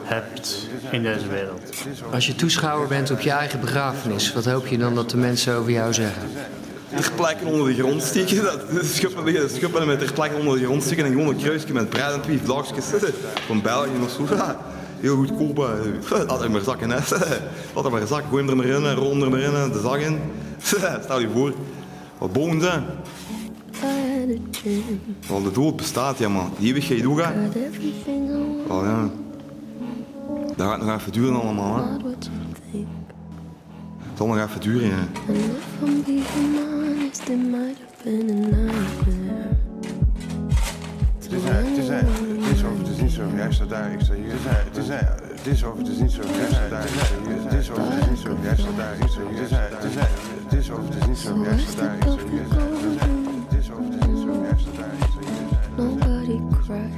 [0.04, 1.62] hebt in deze wereld?
[2.12, 5.56] Als je toeschouwer bent op je eigen begrafenis, wat hoop je dan dat de mensen
[5.56, 6.22] over jou zeggen?
[6.90, 10.66] Er plekken onder de grond steken, dat schuppen liggen schuppen met er plekken onder de
[10.66, 12.86] grond steken en gewoon een kruisje met bruid en twee vlagjes
[13.48, 14.36] van België of zo.
[14.36, 14.60] Ja,
[15.00, 15.58] Heel goedkoop.
[16.28, 16.98] Laat hem maar zakken, hè.
[17.76, 20.00] Laat hem maar zakken, gooi hem er maar in, rol er maar in, de zak
[20.00, 20.20] in.
[21.04, 21.54] Stel je voor,
[22.18, 22.86] wat boven zijn.
[25.28, 26.52] Want de dood bestaat, ja man.
[26.58, 27.30] Die eeuwigheid ook, hè.
[28.68, 29.10] Oh ja.
[30.56, 31.84] Dat gaat nog even duren allemaal, hè.
[34.18, 35.08] Het zal nog even nightmare.
[41.20, 43.24] Het is, eh, het is, eh, het is of het is niet zo.
[43.36, 44.32] Jij staat daar, ik sta hier.
[44.32, 45.00] Het is, eh, het is, eh,
[45.36, 46.22] het is of het is niet zo.
[46.22, 47.44] Jij staat daar, ik sta hier.
[47.44, 48.38] Het is of het is niet zo.
[48.42, 49.40] Jij staat daar, ik sta hier.
[49.40, 50.04] Het is, eh, het is, eh,
[50.44, 51.44] het is of het is niet zo.
[51.44, 52.42] Jij staat daar, ik sta hier.
[53.48, 54.32] Het is, eh, of het is niet zo.
[54.38, 55.46] Jij staat daar, ik sta hier.
[55.76, 56.94] Nobody nobody cried.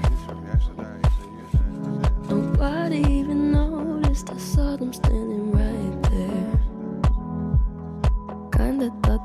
[2.29, 4.29] Nobody even noticed.
[4.29, 5.28] I saw them standing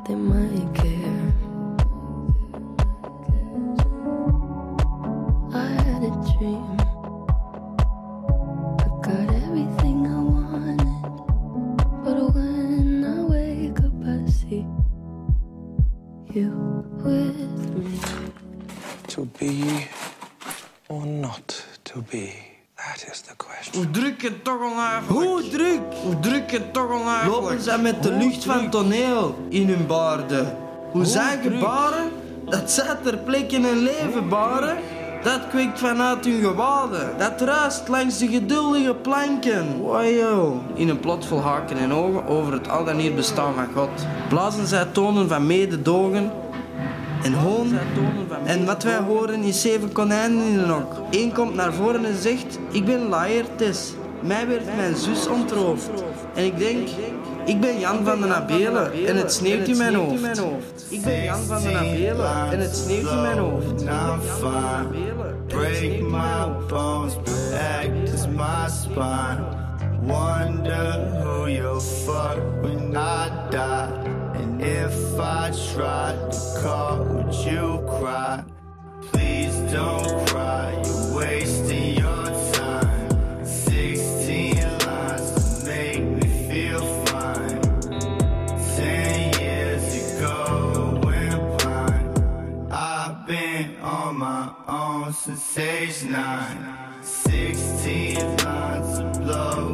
[0.07, 1.35] they might care.
[5.53, 6.74] I had a dream.
[23.75, 25.27] Hoe druk het toch onafelijk?
[25.27, 25.81] Hoe druk?
[26.03, 27.41] Hoe druk het toch onafelijk?
[27.41, 30.57] Lopen zij met de lucht van toneel in hun baarden?
[30.91, 32.11] Hoe zijn gebaren?
[32.45, 34.77] Dat zij ter plekke een leven baren?
[35.23, 37.19] Dat kweekt vanuit hun gewaden.
[37.19, 39.83] Dat ruist langs de geduldige planken.
[39.83, 40.63] Wajo.
[40.75, 44.07] In een plot vol haken en ogen over het al dan niet bestaan van God.
[44.29, 46.31] Blazen zij tonen van mededogen
[47.25, 47.79] en hoon.
[48.45, 50.93] En wat wij horen is zeven konijnen in een hok.
[51.11, 53.95] Eén komt naar voren en zegt, ik ben Laertes.
[54.23, 55.91] Mij werd mijn zus ontroofd.
[56.35, 56.89] En ik denk,
[57.45, 60.87] ik ben Jan van den Abelen en het sneeuwt in mijn hoofd.
[60.89, 63.85] Ik ben Jan van den Abelen en het sneeuwt in mijn hoofd.
[65.47, 67.17] Break my bones,
[68.29, 69.45] my spine.
[70.03, 74.24] Wonder who you'll fuck when I die.
[74.61, 78.45] If I tried to call, would you cry?
[79.11, 83.45] Please don't cry, you're wasting your time.
[83.45, 87.61] 16 lines to make me feel fine.
[88.77, 92.73] Ten years ago, I went blind.
[92.73, 97.03] I've been on my own since age nine.
[97.03, 99.74] 16 lines to blow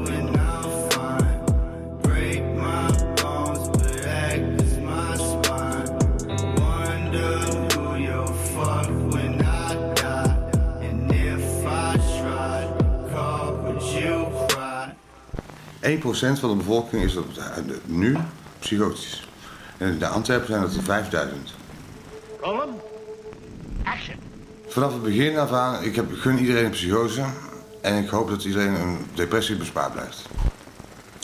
[15.81, 18.17] 1% van de bevolking is de- nu
[18.59, 19.29] psychotisch.
[19.79, 21.55] En in de Antwerpen zijn dat er 5000.
[22.41, 22.75] Column.
[23.85, 24.17] Action.
[24.69, 27.25] Vanaf het begin af aan, ik heb, gun iedereen een psychose.
[27.81, 30.23] En ik hoop dat iedereen een depressie bespaard blijft.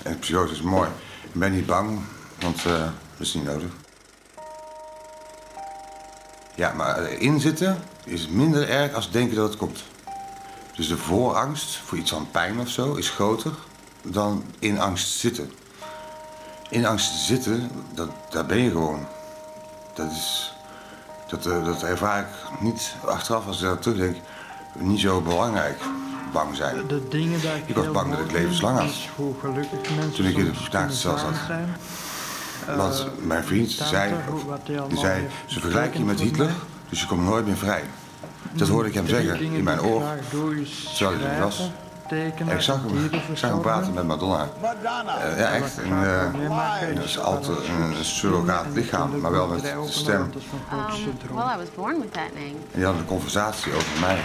[0.05, 0.89] En psychose is mooi.
[1.23, 2.01] Ik ben niet bang,
[2.41, 3.69] want eh, dat is niet nodig.
[6.55, 9.83] Ja, maar erin zitten is minder erg als denken dat het komt.
[10.77, 13.53] Dus de voorangst voor iets van pijn of zo is groter
[14.13, 15.53] dan in angst zitten.
[16.71, 19.07] In angst zitten, dat, daar ben je gewoon.
[19.95, 20.55] Dat is...
[21.29, 24.17] Dat, eh, dat ervaar ik niet achteraf als ik daar terugdenk.
[24.79, 25.79] Niet zo belangrijk.
[26.33, 26.87] Bang zijn.
[26.87, 28.89] De dingen dat ik, Ik was bang dat ik levenslang had.
[28.89, 31.47] is hoe gelukkig mensen Toen ik in verpleegcel kunnen zat.
[31.47, 31.77] zijn.
[32.77, 34.15] Want Eh, mijn vriend zei,
[34.89, 36.51] die zei ze vergelijken je met Hitler,
[36.89, 37.83] dus je komt nooit meer vrij.
[38.53, 40.03] Dat hoorde ik hem zeggen in mijn oor,
[40.97, 41.71] terwijl hij er was.
[42.09, 44.49] Tekenen, En ik zag hem, ik zag hem praten met Madonna.
[44.63, 45.79] Eh, ja, echt.
[45.79, 50.21] Een, eh, dat is altijd een, een surrogaat lichaam, maar wel met de stem.
[50.21, 54.19] Um, well, I was born with that name, En die hadden een conversatie over mij.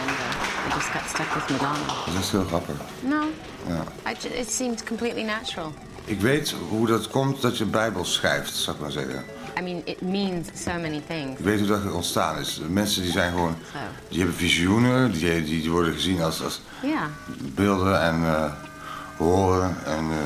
[0.00, 1.92] and uh, I just got stuck with Madonna.
[2.14, 2.74] Dat is heel grappig.
[3.00, 3.22] No,
[3.66, 4.10] Ja.
[4.10, 5.72] I it seemed completely natural.
[6.04, 9.24] Ik weet hoe dat komt dat je Bijbel schrijft, zou ik maar zeggen.
[9.58, 11.38] I mean, it means so many things.
[11.38, 12.60] Ik weet hoe dat ontstaan is.
[12.68, 13.56] Mensen die zijn gewoon,
[14.08, 16.60] die hebben visioenen, die, die, die worden gezien als, als
[17.54, 18.52] beelden en eh,
[19.16, 20.16] horen en eh,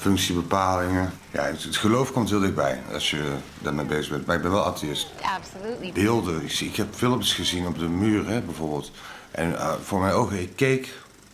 [0.00, 1.12] functiebepalingen.
[1.30, 4.26] Ja, het, het geloof komt heel dichtbij als je daarmee bezig bent.
[4.26, 5.06] Maar ik ben wel atheïst.
[5.36, 5.92] Absolutely.
[5.92, 8.90] Beelden, ik, zie- ik heb filmpjes gezien op de muur hè, bijvoorbeeld.
[9.30, 10.88] En eh, voor mijn ogen, ik keek,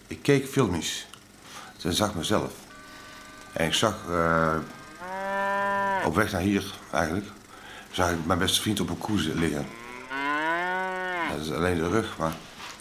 [0.06, 0.52] ik keek.
[0.52, 2.52] Toen zag ik mezelf.
[3.52, 3.96] En ik zag
[6.04, 7.26] op weg naar hier eigenlijk,
[7.90, 9.66] zag ik mijn beste vriend op een koe liggen.
[11.30, 12.32] Dat is alleen de rug, maar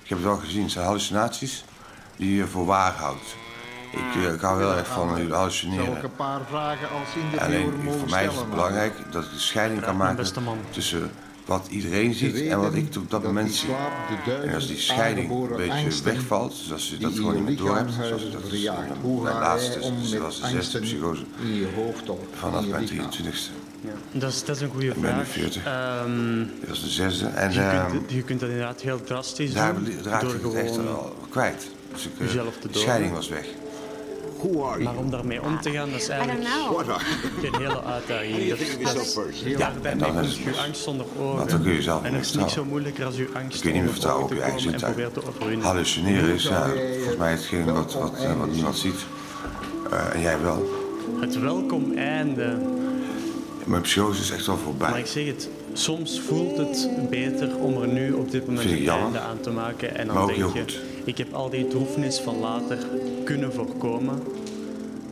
[0.04, 0.62] ik heb het wel gezien.
[0.62, 1.64] Het zijn hallucinaties
[2.16, 3.36] die je voor waar houdt.
[3.92, 5.98] Ik, eh, ik hou heel erg van hallucineren.
[5.98, 9.40] ik een paar vragen als interviewer Alleen voor mij is het belangrijk dat ik de
[9.40, 10.26] scheiding kan maken
[10.72, 11.12] tussen
[11.48, 13.70] wat iedereen ziet en wat ik op dat moment zie.
[14.44, 17.92] En als die scheiding een beetje wegvalt, dus als je dat gewoon niet meer doorhebt,
[17.94, 21.24] zoals ik dat dus, eh, Hoe mijn laatste, dus, dat was de zesde psychose
[22.32, 23.10] vanaf mijn lichaam?
[23.10, 23.52] 23ste.
[24.12, 25.28] Dat is, dat is een goede Ik ben nu vraag.
[25.28, 25.66] 40.
[25.66, 27.28] Ehm, Dat is de zesde.
[27.28, 30.04] En je, ehm, kunt, je kunt dat inderdaad heel drastisch daar doen.
[30.04, 31.68] raakte door ik het echt al kwijt.
[31.94, 33.46] Dus ik, eh, de scheiding was weg.
[34.84, 36.48] Maar om daarmee om te gaan, dat is eigenlijk
[37.44, 38.50] een hele uitdaging.
[38.84, 41.48] Dat, dat is, ja, daarmee komt je angst onder ogen.
[41.48, 43.82] Dan kun je zelf En het is niet zo moeilijker als je angst kun je
[43.82, 44.94] niet vertrouwen op je eigen zintuigen.
[44.94, 45.66] probeert te overwinnen.
[45.66, 49.06] Hallucineren is ja, volgens mij hetgeen wat, wat, wat niemand ziet.
[49.92, 50.70] Eh, en jij wel.
[51.20, 52.58] Het welkom einde.
[53.64, 54.90] Mijn psychose is echt wel voorbij.
[54.90, 58.90] Maar ik zeg het, soms voelt het beter om er nu op dit moment een
[58.90, 59.98] einde aan te maken.
[59.98, 60.80] En Maar dan ook denk heel je, goed.
[61.08, 62.78] Ik heb al die droefnis van later
[63.24, 64.24] kunnen voorkomen.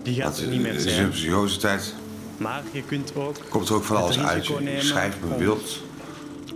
[0.04, 1.10] Die gaat er niet meer Het is een zijn.
[1.10, 1.94] psychosetijd.
[2.38, 4.50] Maar je kunt ook Komt er ook van het alles uit.
[4.64, 5.82] met om beeld.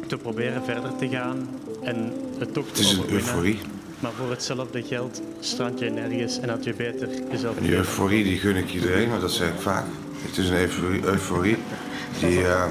[0.07, 1.49] te proberen verder te gaan
[1.83, 3.59] en het toch Het te is een euforie.
[3.99, 7.55] Maar voor hetzelfde geld strand je nergens en had je beter jezelf...
[7.59, 9.85] Die euforie die gun ik iedereen, maar dat zeg ik vaak.
[10.21, 11.57] Het is een euforie, euforie
[12.19, 12.65] die eh,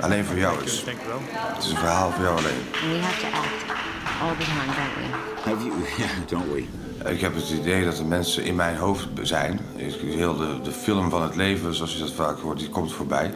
[0.00, 0.84] alleen voor jou is.
[0.84, 2.62] Het is een verhaal voor jou alleen.
[2.72, 3.77] We have to act
[4.20, 5.50] all the time, don't we?
[5.50, 5.72] Have you?
[5.98, 6.66] Yeah, don't we?
[7.10, 9.60] Ik heb het idee dat de mensen in mijn hoofd zijn.
[10.02, 13.34] Heel de, de film van het leven, zoals je dat vaak hoort, die komt voorbij.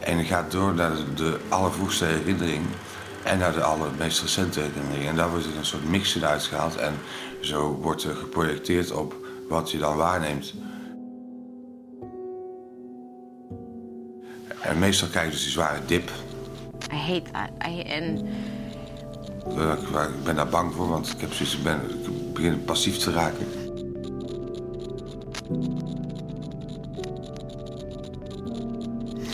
[0.00, 2.64] En die gaat door naar de, de allervroegste herinnering
[3.22, 5.08] en naar de allermeest recente herinnering.
[5.08, 6.76] En daar wordt er een soort mix in uitgehaald.
[6.76, 6.94] En
[7.40, 9.14] zo wordt er geprojecteerd op
[9.48, 10.54] wat je dan waarneemt.
[14.60, 16.10] En meestal krijg je dus die zware dip.
[16.92, 17.50] I hate that.
[17.68, 18.24] I and
[19.48, 23.12] Ik ik ben daar bang voor, want ik, heb zoiets, ben, ik begin passief te
[23.12, 23.46] raken.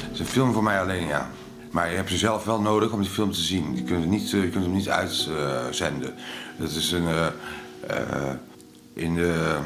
[0.02, 1.30] Het is een film voor mij alleen, ja.
[1.70, 3.76] Maar je hebt ze zelf wel nodig om die film te zien.
[3.76, 6.14] Je kunt, niet, eh, je kunt hem niet uitzenden.
[6.58, 7.06] Dat is een...
[7.06, 7.26] eh,
[7.86, 8.34] eh,
[8.92, 9.58] in de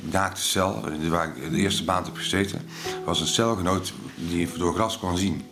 [0.00, 2.60] naakte cel, waar ik de eerste maand heb gezeten...
[3.04, 5.44] was een celgenoot die door glas kon zien.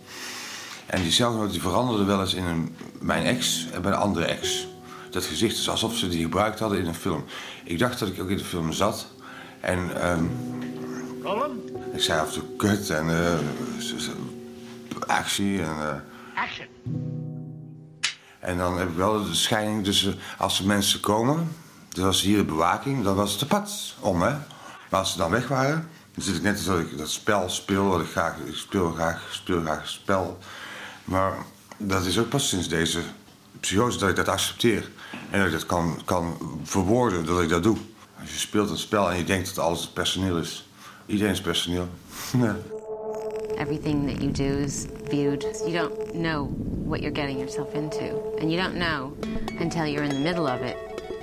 [0.85, 4.25] En die celgenoot die veranderde wel eens in een, mijn ex en bij een andere
[4.25, 4.67] ex.
[5.09, 7.23] Dat gezicht is alsof ze die gebruikt hadden in een film.
[7.63, 9.07] Ik dacht dat ik ook in de film zat.
[9.59, 10.23] En ehm,
[11.93, 13.37] ik zei af en toe kut en eh,
[13.79, 14.09] z-
[15.07, 15.61] actie.
[15.61, 16.65] En, eh, Action.
[18.39, 21.51] en dan heb ik wel de scheiding tussen als er mensen komen,
[21.89, 24.29] dus als hier de bewaking, dan was het te pad om, hè.
[24.89, 27.85] Maar als ze dan weg waren, dan zit ik net als ik dat spel speel,
[27.85, 30.37] wat ik graag, ik speel graag, speel graag spel.
[31.11, 31.33] Maar
[31.77, 32.99] dat is ook pas sinds deze
[33.59, 34.89] psychose dat ik dat accepteer.
[35.29, 37.77] En dat ik dat kan, kan verwoorden dat ik dat doe.
[38.21, 40.69] Als je speelt een spel en je denkt dat alles personeel is.
[41.05, 41.87] Iedereen is personeel.
[42.37, 42.55] Ja.
[43.57, 45.43] everything that you do is viewed.
[45.65, 46.45] You don't know
[46.89, 48.05] what you're getting yourself into,
[48.39, 49.15] and you don't know
[49.59, 50.77] until you're in the middle of it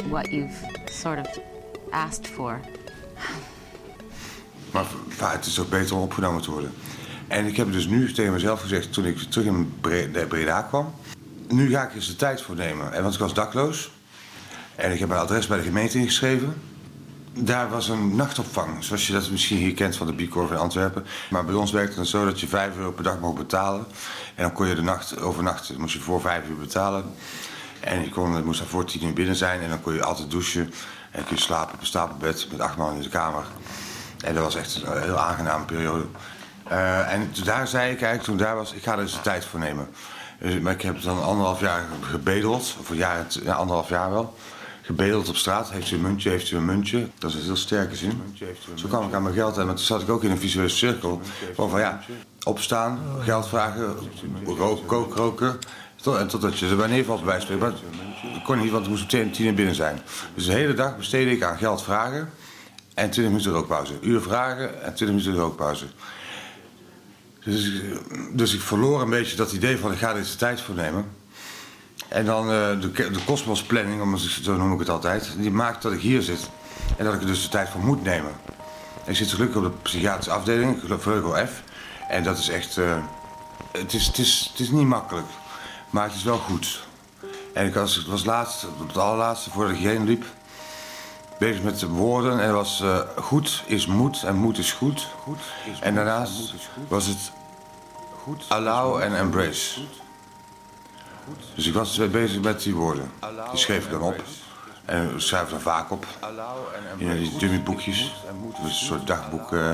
[0.09, 0.59] what you've
[0.91, 1.27] sort of
[1.93, 2.61] asked for.
[4.73, 6.73] Maar het is ook beter om opgenomen te worden.
[7.29, 9.81] En ik heb dus nu tegen mezelf gezegd, toen ik terug in
[10.29, 10.95] Breda kwam...
[11.49, 12.93] nu ga ik eens de tijd voor nemen.
[12.93, 13.91] En want ik was dakloos.
[14.75, 16.55] En ik heb mijn adres bij de gemeente ingeschreven.
[17.33, 21.07] Daar was een nachtopvang, zoals je dat misschien hier kent van de Bicorp in Antwerpen.
[21.31, 23.87] Maar bij ons werkte het zo dat je 5 euro per dag mocht betalen.
[24.35, 25.81] En dan kon je de nacht overnachten.
[25.81, 27.05] Moest je voor 5 uur betalen.
[27.81, 29.61] En je kon, moest dan voor 10 uur binnen zijn.
[29.61, 30.73] En dan kon je altijd douchen.
[31.11, 33.45] En kun je slapen op een stapelbed met acht man in de kamer.
[34.25, 36.05] En dat was echt een heel aangename periode.
[36.69, 39.45] Eh, en daar zei ik eigenlijk, toen daar was, ik ga er eens de tijd
[39.45, 39.89] voor nemen.
[40.41, 44.35] Dus, maar ik heb dan anderhalf jaar gebedeld, of een jaar, ja, anderhalf jaar wel.
[44.83, 47.09] Gebedeld op straat, heeft u een muntje, heeft u een muntje.
[47.19, 48.23] Dat is een heel sterke zin.
[48.75, 51.21] Zo kwam ik aan mijn geld en toen zat ik ook in een visuele cirkel.
[51.55, 52.01] Gewoon van ja,
[52.43, 53.97] opstaan, geld vragen,
[54.45, 55.59] rook, kook, roken.
[56.05, 57.43] En totdat je er bij neervalt bij.
[57.59, 60.01] Maar dat kon niet, want er moest tien tien uur binnen zijn.
[60.35, 62.31] Dus de hele dag besteedde ik aan geld vragen
[62.95, 63.93] en 20 minuten rookpauze.
[64.01, 65.87] Uur vragen en 20 minuten rookpauze.
[67.49, 67.73] Dus,
[68.33, 71.05] dus ik verloor een beetje dat idee van ik ga deze tijd voor nemen.
[72.09, 76.01] En dan eh, de, de kosmosplanning, zo noem ik het altijd, die maakt dat ik
[76.01, 76.51] hier zit.
[76.97, 78.33] En dat ik er dus de tijd voor moet nemen.
[79.05, 81.63] Ik zit gelukkig op de psychiatrische afdeling, Vleugel F.
[82.09, 82.77] En dat is echt.
[82.77, 82.97] eh,
[83.73, 85.27] het, is, het, is, het is niet makkelijk,
[85.91, 86.87] maar het is wel goed.
[87.55, 90.25] En ik was, was laatst, op het allerlaatste voordat ik hierheen liep,
[91.39, 92.41] bezig met de woorden.
[92.41, 95.07] En was eh, goed is moed en moed is goed.
[95.81, 96.55] en daarnaast
[96.89, 97.33] was het
[98.49, 99.81] allow en embrace.
[101.55, 103.11] Dus ik was bezig met die woorden.
[103.51, 104.23] Die schreef ik dan op.
[104.85, 106.07] En ik schrijf dan vaak op.
[106.97, 108.15] In die dummyboekjes.
[108.65, 109.53] Een soort dagboek.
[109.53, 109.71] eh.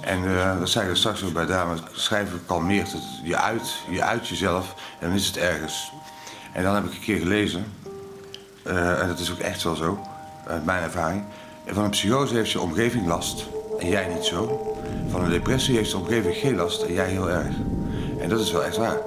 [0.00, 1.80] en eh, dat zei ik er straks ook bij dames.
[1.92, 3.02] Schrijven kalmeert het.
[3.22, 4.74] Je uit, je uit jezelf.
[5.00, 5.92] En dan is het ergens.
[6.52, 7.72] En dan heb ik een keer gelezen.
[8.62, 9.98] eh, en dat is ook echt wel zo.
[10.46, 11.24] Uit mijn ervaring.
[11.66, 13.46] Van een psychose heeft je omgeving last.
[13.78, 14.72] En jij niet zo.
[15.10, 16.82] Van een depressie heeft de omgeving geen last.
[16.82, 17.54] En jij heel erg.
[18.20, 18.98] En dat is wel echt waar.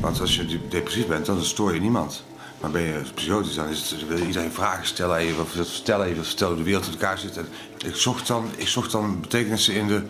[0.00, 2.24] Want als je depressief bent, dan stoor je niemand.
[2.60, 5.16] Maar ben je psychotisch, dan, is het, wil iedereen vragen stellen.
[5.16, 7.36] En je vertellen, je hoe de wereld in elkaar zit.
[7.36, 7.46] En
[7.86, 10.02] ik, zocht dan, ik zocht dan betekenissen in de,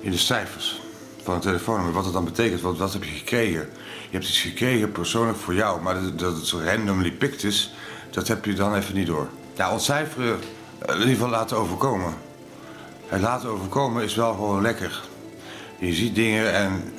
[0.00, 0.80] in de cijfers
[1.22, 1.94] van een telefoonnummer.
[1.94, 3.68] Wat het dan betekent, wat, wat heb je gekregen?
[4.10, 5.82] Je hebt iets gekregen persoonlijk voor jou.
[5.82, 7.74] Maar dat, dat het zo randomly picked is,
[8.10, 9.28] dat heb je dan even niet door.
[9.56, 10.38] Ja, ontcijferen,
[10.78, 12.14] eh, in ieder geval laten overkomen.
[13.06, 15.02] Het laten overkomen is wel gewoon lekker.
[15.78, 16.92] Je ziet dingen en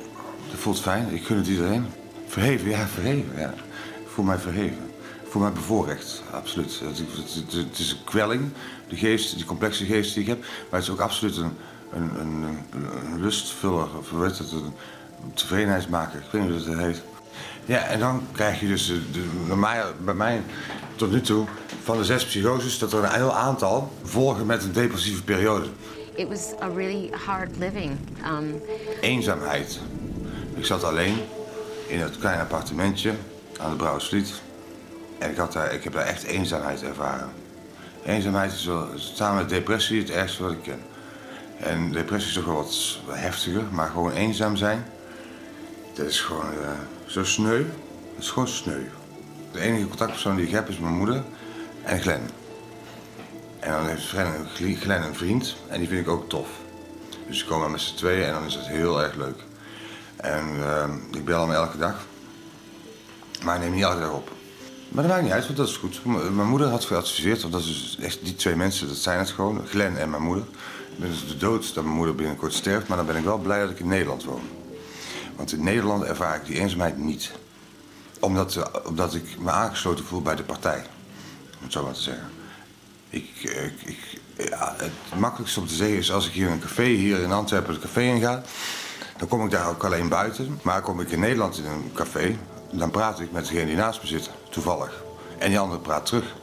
[0.50, 1.14] dat voelt fijn.
[1.14, 1.86] Ik gun het iedereen.
[2.26, 3.48] Verheven, ja, verheven, ja.
[4.00, 4.90] Ik voel mij verheven.
[5.24, 6.80] Ik voel mij bevoorrecht, absoluut.
[6.84, 8.50] Het, het, het, het is een kwelling,
[8.88, 10.40] de geest, die complexe geest die ik heb.
[10.40, 11.52] Maar het is ook absoluut een,
[11.92, 12.58] een, een,
[13.04, 14.72] een, lustvuller, of het, een
[15.34, 16.18] tevredenheidsmaker.
[16.18, 17.02] Ik weet niet hoe dat heet.
[17.64, 20.42] Ja, en dan krijg je dus de, de, bij, mij, bij mij
[20.96, 21.46] tot nu toe
[21.82, 25.66] van de zes psychoses dat er een heel aantal volgen met een depressieve periode.
[26.14, 27.98] It was a really hard living.
[28.26, 28.62] Um,
[29.00, 29.80] Eenzaamheid.
[30.60, 31.18] Ik zat alleen
[31.86, 33.12] in het kleine appartementje
[33.60, 34.32] aan de Brouwersvliet.
[35.18, 37.30] En ik, had daar, ik heb daar echt eenzaamheid ervaren.
[38.04, 40.80] Eenzaamheid is wel, samen met depressie het ergste wat ik ken.
[41.56, 44.86] En depressie is toch wel wat heftiger, maar gewoon eenzaam zijn,
[45.94, 46.70] dat is gewoon eh,
[47.06, 47.64] zo sneu.
[48.14, 48.82] Dat is gewoon sneu.
[49.52, 51.22] De enige contactpersoon die ik heb is mijn moeder
[51.82, 52.30] en Glenn.
[53.60, 54.06] En dan heeft
[54.80, 56.48] Glenn een vriend en die vind ik ook tof.
[57.28, 59.48] Dus we komen met z'n tweeën en dan is het heel erg leuk.
[60.22, 62.06] En eh, ik bel hem elke dag.
[63.42, 64.30] Maar hij neemt niet elke dag op.
[64.88, 66.04] Maar dat maakt niet uit, want dat is goed.
[66.04, 69.30] Mijn moeder had geadviseerd, want dat is dus echt die twee mensen, dat zijn het
[69.30, 70.44] gewoon, Glenn en mijn moeder.
[70.96, 73.70] Dus de dood dat mijn moeder binnenkort sterft, maar dan ben ik wel blij dat
[73.70, 74.42] ik in Nederland woon.
[75.36, 77.32] Want in Nederland ervaar ik die eenzaamheid niet.
[78.20, 80.86] Omdat, eh, omdat ik me aangesloten voel bij de partij,
[81.58, 82.28] om het zo maar te zeggen.
[83.10, 83.30] Ik,
[83.84, 87.32] ik, ja, het makkelijkste om te zeggen is als ik hier een café hier in
[87.32, 88.42] Antwerpen het café in ga,
[89.20, 90.60] dan kom ik daar ook alleen buiten.
[90.62, 92.36] Maar kom ik in Nederland in een café,
[92.70, 95.02] dan praat ik met degene die naast me zit, toevallig.
[95.38, 96.34] En die andere praat terug.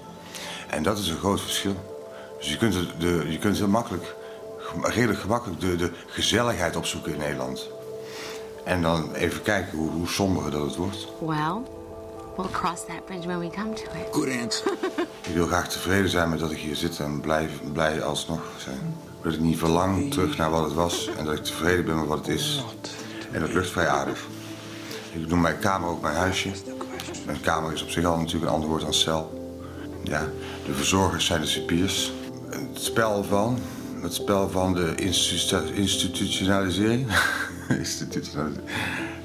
[0.70, 1.76] En dat is een groot verschil.
[2.38, 4.16] Dus je kunt, de, je kunt heel makkelijk,
[4.82, 7.68] redelijk gemakkelijk de, de gezelligheid opzoeken in Nederland.
[8.64, 11.08] En dan even kijken hoe, hoe somber dat het wordt.
[11.20, 11.62] well,
[12.36, 14.08] we'll cross that bridge when we come to it.
[14.12, 14.72] Good answer.
[15.28, 18.96] Ik wil graag tevreden zijn met dat ik hier zit en blij, blij alsnog zijn.
[19.24, 22.08] Dat ik niet verlang terug naar wat het was en dat ik tevreden ben met
[22.08, 22.64] wat het is.
[23.32, 24.26] En dat lukt vrij aardig.
[25.14, 26.50] Ik noem mijn kamer ook mijn huisje.
[27.26, 29.52] Mijn kamer is op zich al natuurlijk een ander woord dan cel.
[30.04, 30.28] Ja,
[30.66, 32.12] de verzorgers zijn de cipiers.
[32.50, 33.60] Het spel van,
[34.02, 37.08] het spel van de institu- institutionalisering.
[37.70, 38.70] institutionalisering.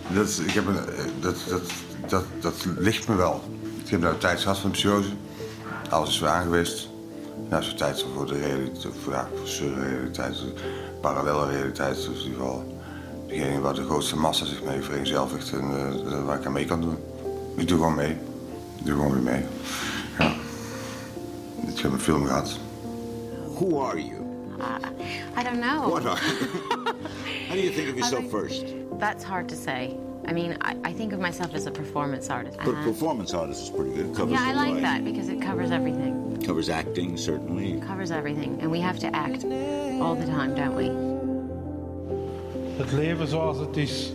[0.08, 1.62] Dat, ik heb een, eh, dat, dat,
[2.08, 3.42] dat, dat ligt me wel.
[3.84, 5.08] Ik heb nou tijd gehad van psychose.
[5.88, 6.88] Alles is weer aangeweest.
[7.48, 10.36] Nou, zo'n tijd voor de realiteit, voor, ja, voor surrealiteit,
[11.00, 11.94] parallele realiteit.
[11.94, 12.64] Dus in ieder geval
[13.26, 16.80] degene waar de grootste massa zich mee vereenzelvigt en eh, waar ik aan mee kan
[16.80, 16.96] doen.
[17.56, 18.10] Ik doe gewoon mee.
[18.78, 19.44] Ik doe gewoon weer mee.
[20.18, 20.32] Ja.
[21.66, 22.58] Ik heb een film gehad.
[23.54, 24.20] Who are you?
[24.58, 25.88] Uh, I don't know.
[25.90, 26.36] What are you?
[27.48, 28.64] How do you think of yourself first?
[28.98, 29.96] That's hard to say.
[30.28, 32.56] I mean, I, I think of myself as a performance artist.
[32.58, 32.84] But Uh-huh.
[32.84, 34.06] performance artist is pretty good.
[34.06, 34.82] It covers Yeah, I like life.
[34.82, 36.31] that because it covers everything.
[36.42, 37.78] Covers acting, certainly.
[37.86, 38.60] Covers everything.
[38.60, 39.44] And we have to act
[40.00, 40.90] all the time, don't we?
[42.76, 44.12] Het leven zoals het is.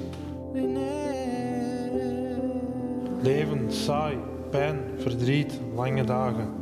[3.22, 4.18] Leven, saai,
[4.50, 6.54] pijn, verdriet, lange dagen.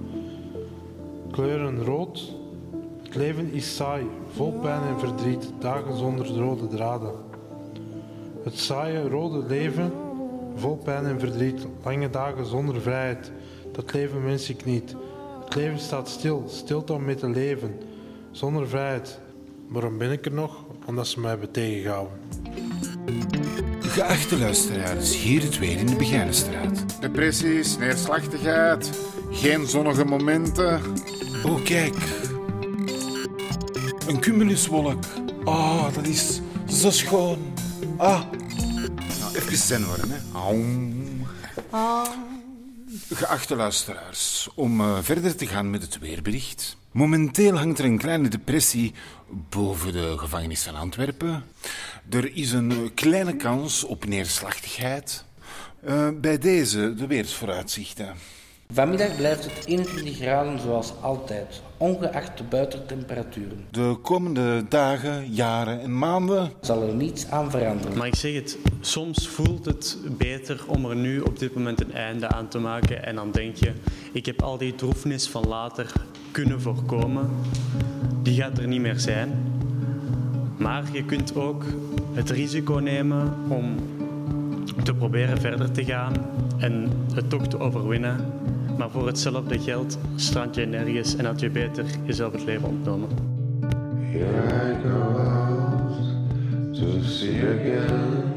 [1.32, 2.34] Kleuren rood.
[3.04, 7.14] Het leven is saai, vol pijn en verdriet, dagen zonder rode draden.
[8.44, 9.92] Het saaie, rode leven,
[10.56, 13.32] vol pijn en verdriet, lange dagen zonder vrijheid.
[13.72, 14.96] Dat leven wens ik niet.
[15.46, 17.80] Het leven staat stil, stilte om mee te leven,
[18.32, 19.20] zonder vrijheid.
[19.68, 20.66] Waarom ben ik er nog?
[20.86, 22.18] Omdat ze mij hebben tegengehouden.
[23.80, 27.02] Geachte luisteraars, hier het weer in de Begijnenstraat.
[27.02, 28.90] Depressies, neerslachtigheid,
[29.32, 30.82] geen zonnige momenten.
[31.46, 31.96] Oh, kijk.
[34.08, 35.04] Een cumuluswolk.
[35.44, 37.38] Oh, dat is zo schoon.
[37.98, 38.22] Ah.
[39.20, 40.18] Nou, even zen worden, hè.
[40.34, 40.94] Aum.
[43.14, 46.78] Geachte luisteraars, om eh, verder te gaan met het weerbericht.
[46.92, 48.94] Momenteel hangt er een kleine depressie
[49.30, 51.44] boven de gevangenis van Antwerpen.
[52.10, 55.26] Er is een kleine kans op neerslachtigheid.
[55.84, 58.16] Eh, bij deze de weersvooruitzichten.
[58.74, 63.66] Vanmiddag blijft het 21 graden zoals altijd, ongeacht de buitentemperaturen.
[63.72, 67.98] De komende dagen, jaren en maanden zal er niets aan veranderen.
[67.98, 71.94] Maar ik zeg het, soms voelt het beter om er nu op dit moment een
[71.94, 73.06] einde aan te maken.
[73.06, 73.74] En dan denk je,
[74.12, 75.92] ik heb al die droefnis van later
[76.32, 77.30] kunnen voorkomen.
[78.22, 79.54] Die gaat er niet meer zijn.
[80.58, 81.64] Maar je kunt ook
[82.14, 83.76] het risico nemen om
[84.84, 86.14] te proberen verder te gaan
[86.58, 88.44] en het toch te overwinnen.
[88.78, 93.10] Maar voor hetzelfde geld strand je nergens en had je beter jezelf het leven ontnomen.
[94.12, 95.98] Here I go out
[96.74, 98.34] to see again.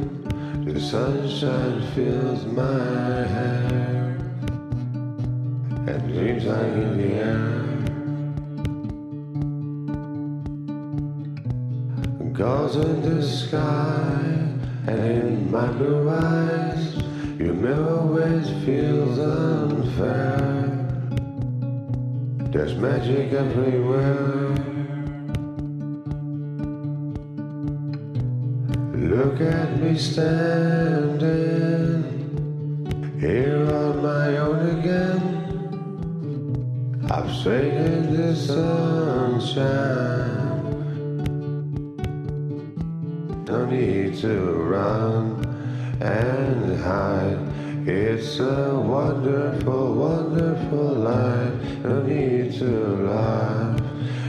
[0.64, 4.16] The sunshine fills my hair,
[5.86, 7.66] and dreams are in the air.
[12.32, 13.59] Goes in the sky,
[14.86, 16.97] and in my blue eyes,
[17.39, 17.55] Your
[17.89, 20.66] always feels unfair.
[22.51, 24.57] There's magic everywhere.
[28.93, 31.28] Look at me standing
[33.20, 35.22] here on my own again.
[37.09, 37.30] I've
[37.72, 39.68] in the sunshine.
[43.45, 45.45] No need to run
[46.01, 46.38] and
[46.78, 47.38] hide.
[47.86, 51.54] It's a wonderful, wonderful life.
[51.84, 52.70] No need to
[53.10, 53.80] laugh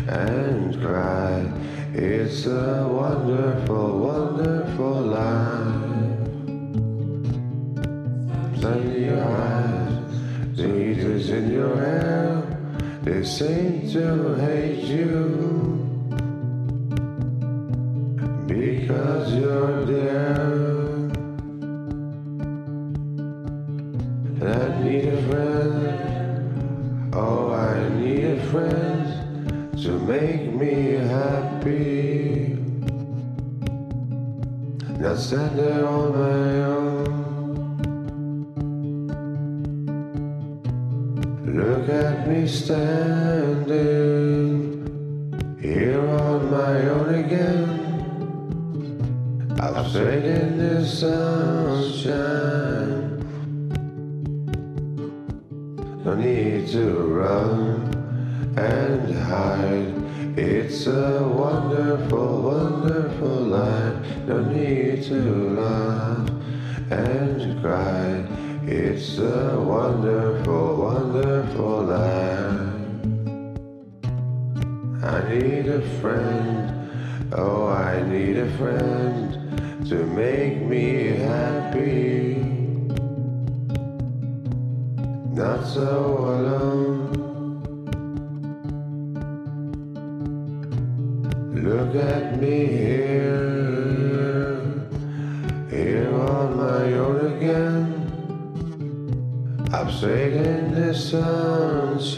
[0.07, 1.51] and cry.
[1.93, 5.89] It's a wonderful, wonderful life.
[8.61, 12.43] Sun in your eyes, the heat is in your hair.
[13.03, 15.78] They seem to hate you
[28.51, 32.57] need a friend to make me happy.
[34.99, 37.05] Not stand there on my own.
[41.45, 43.77] Look at me standing
[45.61, 47.69] here on my own again.
[49.59, 52.59] I've strayed in the sunshine.
[60.41, 63.95] It's a wonderful, wonderful life.
[64.25, 65.19] No need to
[65.59, 66.29] laugh
[66.89, 68.25] and cry.
[68.63, 72.71] It's a wonderful, wonderful life.
[75.03, 76.89] I need a friend.
[77.33, 82.35] Oh, I need a friend to make me happy.
[85.35, 86.68] Not so alone.
[91.89, 94.61] At me here,
[95.71, 97.87] here on my own again.
[99.73, 102.15] I've strayed in the sunshine.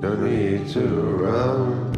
[0.00, 1.92] No need to run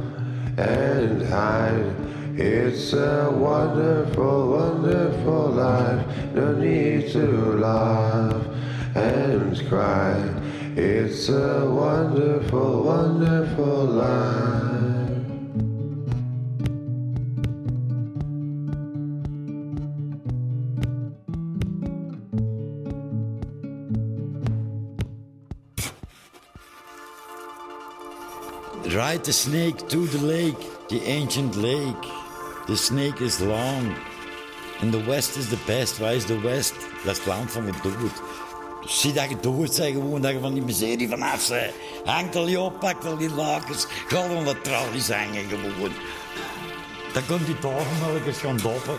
[0.57, 1.95] and hide.
[2.39, 6.07] It's a wonderful, wonderful life.
[6.35, 7.27] No need to
[7.59, 8.47] laugh
[8.95, 10.44] and cry.
[10.77, 14.65] It's a wonderful, wonderful life.
[28.93, 30.57] Ride the snake to the lake,
[30.89, 31.95] the ancient lake.
[32.67, 33.95] The snake is long.
[34.81, 35.99] And the west is the best.
[35.99, 36.75] Waar is de west?
[37.05, 38.23] Dat is het
[38.87, 41.73] Zie dat je dood bent gewoon, dat je van die miserie vanaf bent.
[42.05, 43.87] Hangt al je op, pakt al die lakens.
[44.07, 45.93] Ga aan de tralies hangen gewoon.
[47.13, 48.99] Dan komt die tafelmelkers gaan doppen.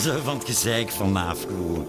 [0.00, 1.86] Zo van het gezeik vanaf gewoon.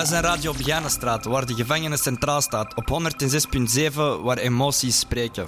[0.00, 2.74] Wij zijn Radio Begijnenstraat, waar de gevangenis centraal staat.
[2.74, 3.12] Op
[3.90, 3.92] 106.7,
[4.22, 5.46] waar emoties spreken.